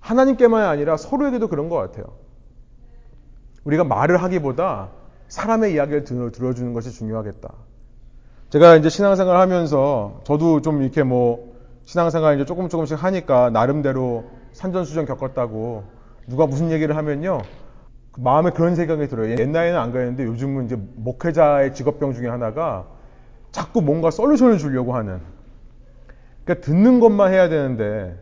[0.00, 2.04] 하나님께만 아니라 서로에게도 그런 것 같아요.
[3.64, 4.90] 우리가 말을 하기보다
[5.28, 7.52] 사람의 이야기를 들어주는 것이 중요하겠다.
[8.48, 15.06] 제가 이제 신앙생활 하면서 저도 좀 이렇게 뭐 신앙생활 이제 조금 조금씩 하니까 나름대로 산전수전
[15.06, 15.84] 겪었다고
[16.26, 17.42] 누가 무슨 얘기를 하면요.
[18.10, 19.38] 그 마음에 그런 생각이 들어요.
[19.38, 22.88] 옛날에는 안 그랬는데 요즘은 이제 목회자의 직업병 중에 하나가
[23.52, 25.20] 자꾸 뭔가 솔루션을 주려고 하는.
[26.44, 28.18] 그러니까 듣는 것만 해야 되는데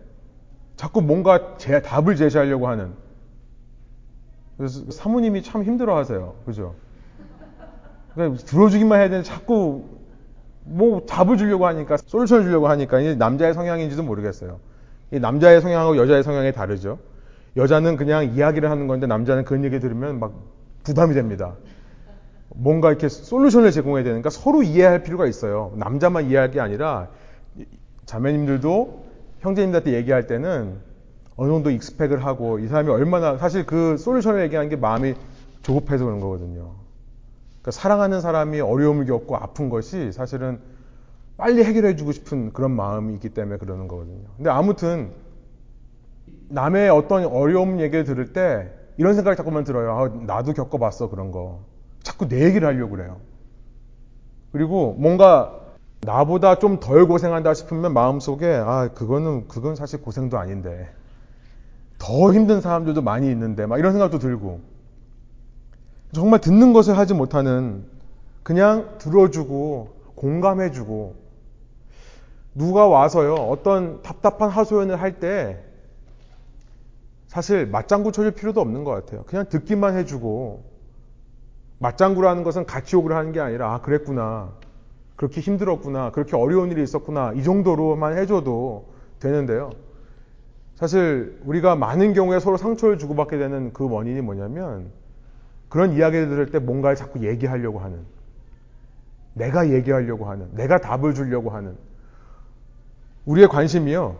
[0.76, 2.92] 자꾸 뭔가 제, 답을 제시하려고 하는.
[4.56, 6.34] 그래서 사모님이 참 힘들어 하세요.
[6.44, 6.74] 그죠?
[8.14, 9.84] 그러니까 들어주기만 해야 되는데 자꾸
[10.64, 14.58] 뭐 답을 주려고 하니까 솔루션을 주려고 하니까 이게 남자의 성향인지도 모르겠어요.
[15.12, 16.98] 이 남자의 성향하고 여자의 성향이 다르죠.
[17.56, 20.32] 여자는 그냥 이야기를 하는 건데 남자는 그런 얘기 들으면 막
[20.82, 21.54] 부담이 됩니다.
[22.54, 25.72] 뭔가 이렇게 솔루션을 제공해야 되니까 서로 이해할 필요가 있어요.
[25.76, 27.08] 남자만 이해할 게 아니라
[28.06, 29.04] 자매님들도
[29.40, 30.78] 형제님들한테 얘기할 때는
[31.36, 35.14] 어느 정도 익스펙을 하고 이 사람이 얼마나 사실 그 솔루션을 얘기하는 게 마음이
[35.62, 36.72] 조급해서 그런 거거든요.
[37.60, 40.58] 그러니까 사랑하는 사람이 어려움을 겪고 아픈 것이 사실은
[41.36, 44.26] 빨리 해결해 주고 싶은 그런 마음이 있기 때문에 그러는 거거든요.
[44.36, 45.12] 근데 아무튼
[46.48, 49.92] 남의 어떤 어려움 얘기를 들을 때 이런 생각이 자꾸만 들어요.
[49.92, 51.60] 아, 나도 겪어봤어 그런 거.
[52.02, 53.20] 자꾸 내 얘기를 하려고 그래요.
[54.52, 55.54] 그리고 뭔가
[56.00, 60.88] 나보다 좀 덜 고생한다 싶으면 마음속에 아 그거는 그건 사실 고생도 아닌데
[61.98, 64.60] 더 힘든 사람들도 많이 있는데 막 이런 생각도 들고
[66.12, 67.84] 정말 듣는 것을 하지 못하는
[68.42, 71.14] 그냥 들어주고 공감해주고
[72.54, 75.64] 누가 와서요 어떤 답답한 하소연을 할 때
[77.26, 79.24] 사실 맞장구 쳐줄 필요도 없는 것 같아요.
[79.24, 80.64] 그냥 듣기만 해주고
[81.78, 84.52] 맞장구라는 것은 같이 욕을 하는 게 아니라 아 그랬구나.
[85.16, 86.12] 그렇게 힘들었구나.
[86.12, 87.32] 그렇게 어려운 일이 있었구나.
[87.34, 88.86] 이 정도로만 해줘도
[89.20, 89.70] 되는데요.
[90.76, 94.90] 사실 우리가 많은 경우에 서로 상처를 주고받게 되는 그 원인이 뭐냐면
[95.68, 97.98] 그런 이야기를 들을 때 뭔가를 자꾸 얘기하려고 하는
[99.34, 101.76] 내가 얘기하려고 하는 내가 답을 주려고 하는.
[103.26, 104.16] 우리의 관심이요.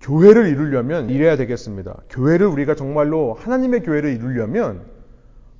[0.00, 1.96] 교회를 이루려면 이래야 되겠습니다.
[2.10, 4.97] 교회를 우리가 정말로 하나님의 교회를 이루려면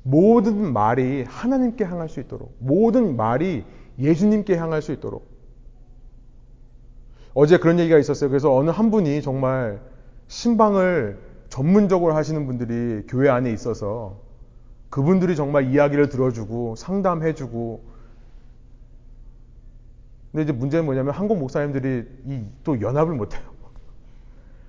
[0.02, 3.64] 모든 말이 하나님께 향할 수 있도록 모든 말이
[3.98, 5.26] 예수님께 향할 수 있도록
[7.34, 8.30] 어제 그런 얘기가 있었어요.
[8.30, 9.80] 그래서 어느 한 분이 정말
[10.28, 11.18] 신방을
[11.48, 14.20] 전문적으로 하시는 분들이 교회 안에 있어서
[14.90, 17.82] 그분들이 정말 이야기를 들어주고 상담해주고
[20.32, 23.42] 근데 이제 문제는 뭐냐면 한국 목사님들이 이 또 연합을 못해요.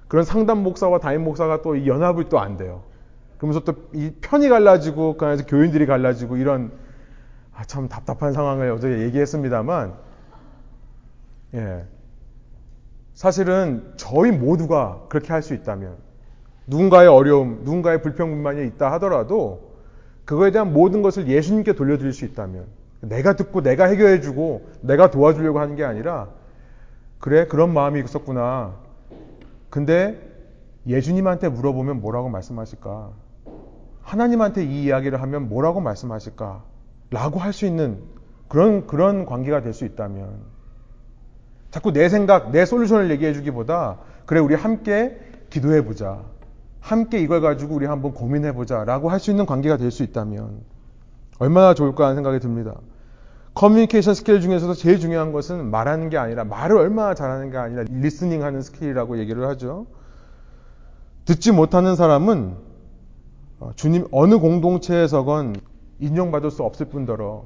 [0.07, 2.83] 그런 상담 목사와 담임 목사가 또 이 연합을 또 안 돼요.
[3.39, 6.71] 그러면서 또 이 편이 갈라지고 그래서 교인들이 갈라지고 이런
[7.55, 9.93] 아, 참 답답한 상황을 어제 얘기했습니다만
[11.55, 11.85] 예.
[13.13, 15.97] 사실은 저희 모두가 그렇게 할 수 있다면
[16.67, 19.73] 누군가의 어려움, 누군가의 불평불만이 있다 하더라도
[20.25, 22.67] 그거에 대한 모든 것을 예수님께 돌려드릴 수 있다면
[23.01, 26.29] 내가 듣고 내가 해결해주고 내가 도와주려고 하는 게 아니라
[27.19, 28.75] 그래 그런 마음이 있었구나.
[29.69, 30.21] 근데
[30.87, 33.11] 예수님한테 물어보면 뭐라고 말씀하실까?
[34.09, 36.63] 하나님한테 이 이야기를 하면 뭐라고 말씀하실까?
[37.11, 37.99] 라고 할 수 있는
[38.47, 40.29] 그런 그런 관계가 될 수 있다면
[41.69, 45.19] 자꾸 내 생각, 내 solution을 얘기해 주기보다 그래 우리 함께
[45.51, 46.23] 기도해 보자.
[46.79, 50.61] 함께 이걸 가지고 우리 한번 고민해 보자 라고 할 수 있는 관계가 될 수 있다면
[51.37, 52.73] 얼마나 좋을까 하는 생각이 듭니다.
[53.53, 58.43] 커뮤니케이션 스킬 중에서도 제일 중요한 것은 말하는 게 아니라 말을 얼마나 잘하는 게 아니라 listening
[58.43, 59.85] 하는 skill이라고 얘기를 하죠.
[61.25, 62.68] 듣지 못하는 사람은 어,
[63.75, 65.55] 주님 어느 공동체에서건
[65.99, 67.43] 인정받을 수 없을 뿐더러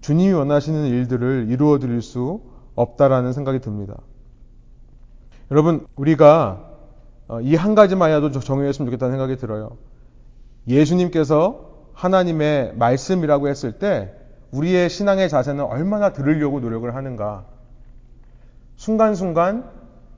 [0.00, 2.40] 주님이 원하시는 일들을 이루어 드릴 수
[2.74, 3.96] 없다라는 생각이 듭니다.
[5.50, 6.70] 여러분, 우리가
[7.28, 9.76] 어, 이한 가지만이라도 정의했으면 좋겠다는 생각이 들어요.
[10.68, 14.12] 예수님께서 하나님의 말씀이라고 했을 때
[14.52, 17.46] 우리의 신앙의 자세는 얼마나 들으려고 노력을 하는가.
[18.76, 19.68] 순간순간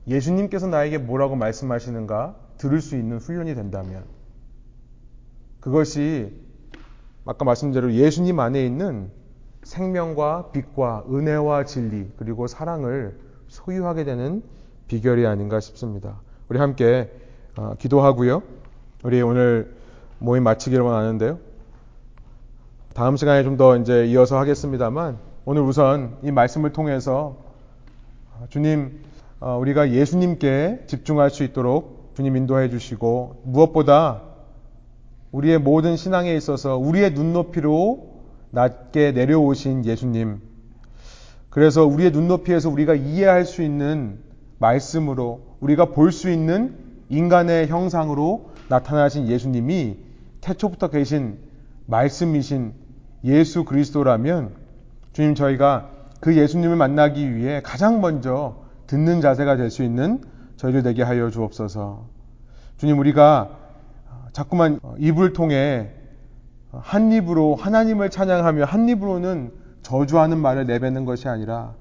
[0.07, 4.03] 예수님께서 나에게 뭐라고 말씀하시는가 들을 수 있는 훈련이 된다면
[5.59, 6.33] 그것이
[7.25, 9.11] 아까 말씀드린 대로 예수님 안에 있는
[9.63, 14.41] 생명과 빛과 은혜와 진리 그리고 사랑을 소유하게 되는
[14.87, 16.21] 비결이 아닌가 싶습니다.
[16.47, 17.11] 우리 함께
[17.57, 18.41] 어, 기도하고요.
[19.03, 19.75] 우리 오늘
[20.17, 21.39] 모임 마치기를 원하는데요.
[22.93, 27.37] 다음 시간에 좀 더 이제 이어서 하겠습니다만 오늘 우선 이 말씀을 통해서
[28.49, 29.01] 주님
[29.39, 34.21] 어, 우리가 예수님께 집중할 수 있도록 주님 인도해 주시고 무엇보다
[35.31, 38.09] 우리의 모든 신앙에 있어서 우리의 눈높이로
[38.51, 40.41] 낮게 내려오신 예수님
[41.49, 44.19] 그래서 우리의 눈높이에서 우리가 이해할 수 있는
[44.59, 46.75] 말씀으로 우리가 볼 수 있는
[47.09, 49.97] 인간의 형상으로 나타나신 예수님이
[50.41, 51.37] 태초부터 계신
[51.87, 52.73] 말씀이신
[53.23, 54.51] 예수 그리스도라면
[55.13, 58.57] 주님 저희가 그 예수님을 만나기 위해 가장 먼저
[58.87, 60.21] 듣는 자세가 될 수 있는
[60.57, 62.05] 저희들 되게 하여 주옵소서.
[62.77, 63.58] 주님 우리가
[64.33, 65.89] 자꾸만 입을 통해
[66.71, 69.51] 한 입으로 하나님을 찬양하며 한 입으로는
[69.81, 71.73] 저주하는 말을 내뱉는 것이 아니라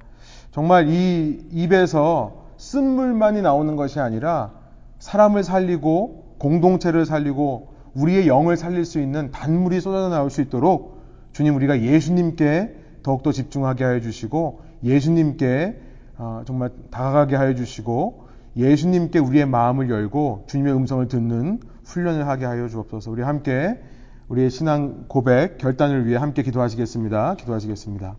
[0.51, 4.53] 정말 이 입에서 쓴물만이 나오는 것이 아니라
[4.99, 11.55] 사람을 살리고 공동체를 살리고 우리의 영을 살릴 수 있는 단물이 쏟아져 나올 수 있도록 주님
[11.57, 15.81] 우리가 예수님께 더욱더 집중하게 하여 주시고 예수님께
[16.17, 18.27] 어, 정말 다가가게 하여 주시고
[18.57, 23.11] 예수님께 우리의 마음을 열고 주님의 음성을 듣는 훈련을 하게 하여 주옵소서.
[23.11, 23.81] 우리 함께
[24.29, 27.37] 우리의 신앙 고백 결단을 위해 함께 기도하시겠습니다.
[27.37, 28.17] 기도하시겠습니다.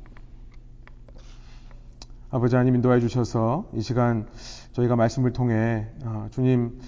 [2.32, 4.28] 아버지 하나님 인도해 주셔서 이 시간
[4.74, 6.80] 저희가 말씀을 통해 어, 주님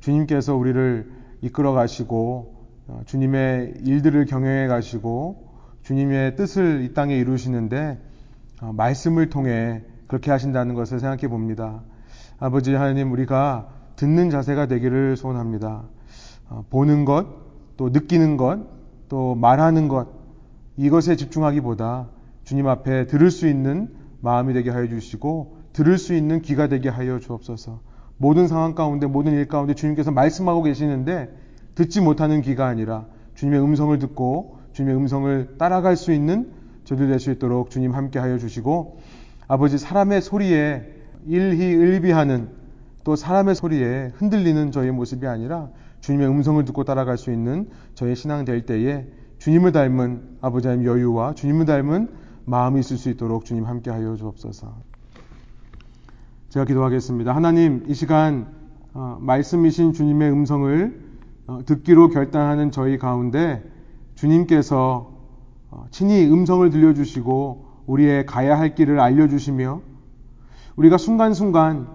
[0.00, 1.10] 주님께서 우리를
[1.42, 2.54] 이끌어 가시고
[2.88, 5.46] 어, 주님의 일들을 경영해 가시고
[5.82, 7.98] 주님의 뜻을 이 땅에 이루시는데
[8.62, 11.82] 어, 말씀을 통해 그렇게 하신다는 것을 생각해 봅니다.
[12.38, 15.84] 아버지 하나님 우리가 듣는 자세가 되기를 소원합니다.
[16.70, 17.26] 보는 것,
[17.76, 18.60] 또 느끼는 것,
[19.08, 20.08] 또 말하는 것
[20.76, 22.08] 이것에 집중하기보다
[22.44, 23.88] 주님 앞에 들을 수 있는
[24.20, 27.80] 마음이 되게 하여 주시고 들을 수 있는 귀가 되게 하여 주옵소서.
[28.16, 31.34] 모든 상황 가운데 모든 일 가운데 주님께서 말씀하고 계시는데
[31.74, 36.50] 듣지 못하는 귀가 아니라 주님의 음성을 듣고 주님의 음성을 따라갈 수 있는
[36.84, 38.98] 저들 될 수 있도록 주님 함께 하여 주시고
[39.48, 40.82] 아버지 사람의 소리에
[41.26, 42.48] 일희일비하는
[43.04, 45.68] 또 사람의 소리에 흔들리는 저의 모습이 아니라
[46.10, 49.06] 주님의 음성을 듣고 따라갈 수 있는 저의 신앙 될 때에
[49.38, 52.08] 주님을 닮은 아버지 하나님 여유와 주님을 닮은
[52.46, 54.74] 마음이 있을 수 있도록 주님 함께 하여 주옵소서.
[56.48, 57.32] 제가 기도하겠습니다.
[57.32, 58.48] 하나님, 이 시간
[58.92, 61.00] 어, 말씀이신 주님의 음성을
[61.46, 63.62] 어, 듣기로 결단하는 저희 가운데
[64.16, 65.12] 주님께서
[65.70, 69.80] 어, 친히 음성을 들려주시고 우리의 가야 할 길을 알려주시며
[70.74, 71.86] 우리가 순간순간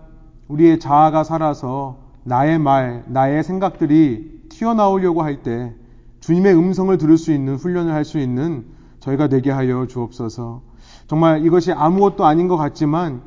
[0.48, 5.74] 우리의 자아가 살아서 나의 말, 나의 생각들이 튀어나오려고 할 때
[6.20, 8.66] 주님의 음성을 들을 수 있는 훈련을 할 수 있는
[9.00, 10.64] 저희가 되게 하여 주옵소서.
[11.08, 13.22] 정말 이것이 아무것도 아닌 것 같지만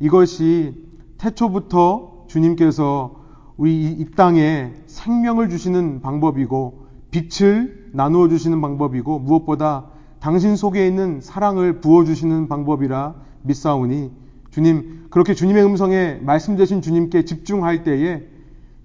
[0.00, 0.74] 이것이
[1.16, 3.22] 태초부터 주님께서
[3.56, 9.86] 우리 이 땅에 생명을 주시는 방법이고 빛을 나누어 주시는 방법이고 무엇보다
[10.20, 14.10] 당신 속에 있는 사랑을 부어 주시는 방법이라 믿사오니
[14.50, 18.31] 주님 그렇게 주님의 음성에 말씀 되신 주님께 집중할 때에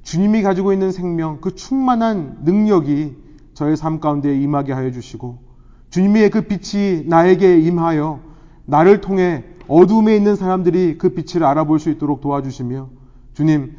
[0.07, 3.17] 주님이 가지고 있는 생명 그 충만한 능력이
[3.53, 5.39] 저의 삶 가운데 임하게 하여 주시고
[5.89, 8.21] 주님의 그 빛이 나에게 임하여
[8.63, 12.87] 나를 통해 어둠에 있는 사람들이 그 빛을 알아볼 수 있도록 도와주시며
[13.33, 13.75] 주님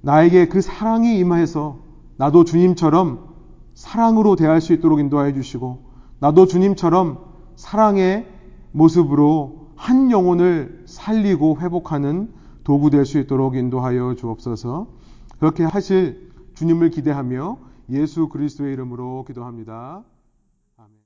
[0.00, 1.78] 나에게 그 사랑이 임하여서
[2.16, 3.28] 나도 주님처럼
[3.74, 5.84] 사랑으로 대할 수 있도록 인도하여 주시고
[6.18, 7.20] 나도 주님처럼
[7.54, 8.26] 사랑의
[8.72, 12.32] 모습으로 한 영혼을 살리고 회복하는
[12.64, 14.97] 도구 될 수 있도록 인도하여 주옵소서.
[15.38, 17.58] 그렇게 하실 주님을 기대하며
[17.90, 20.04] 예수 그리스도의 이름으로 기도합니다.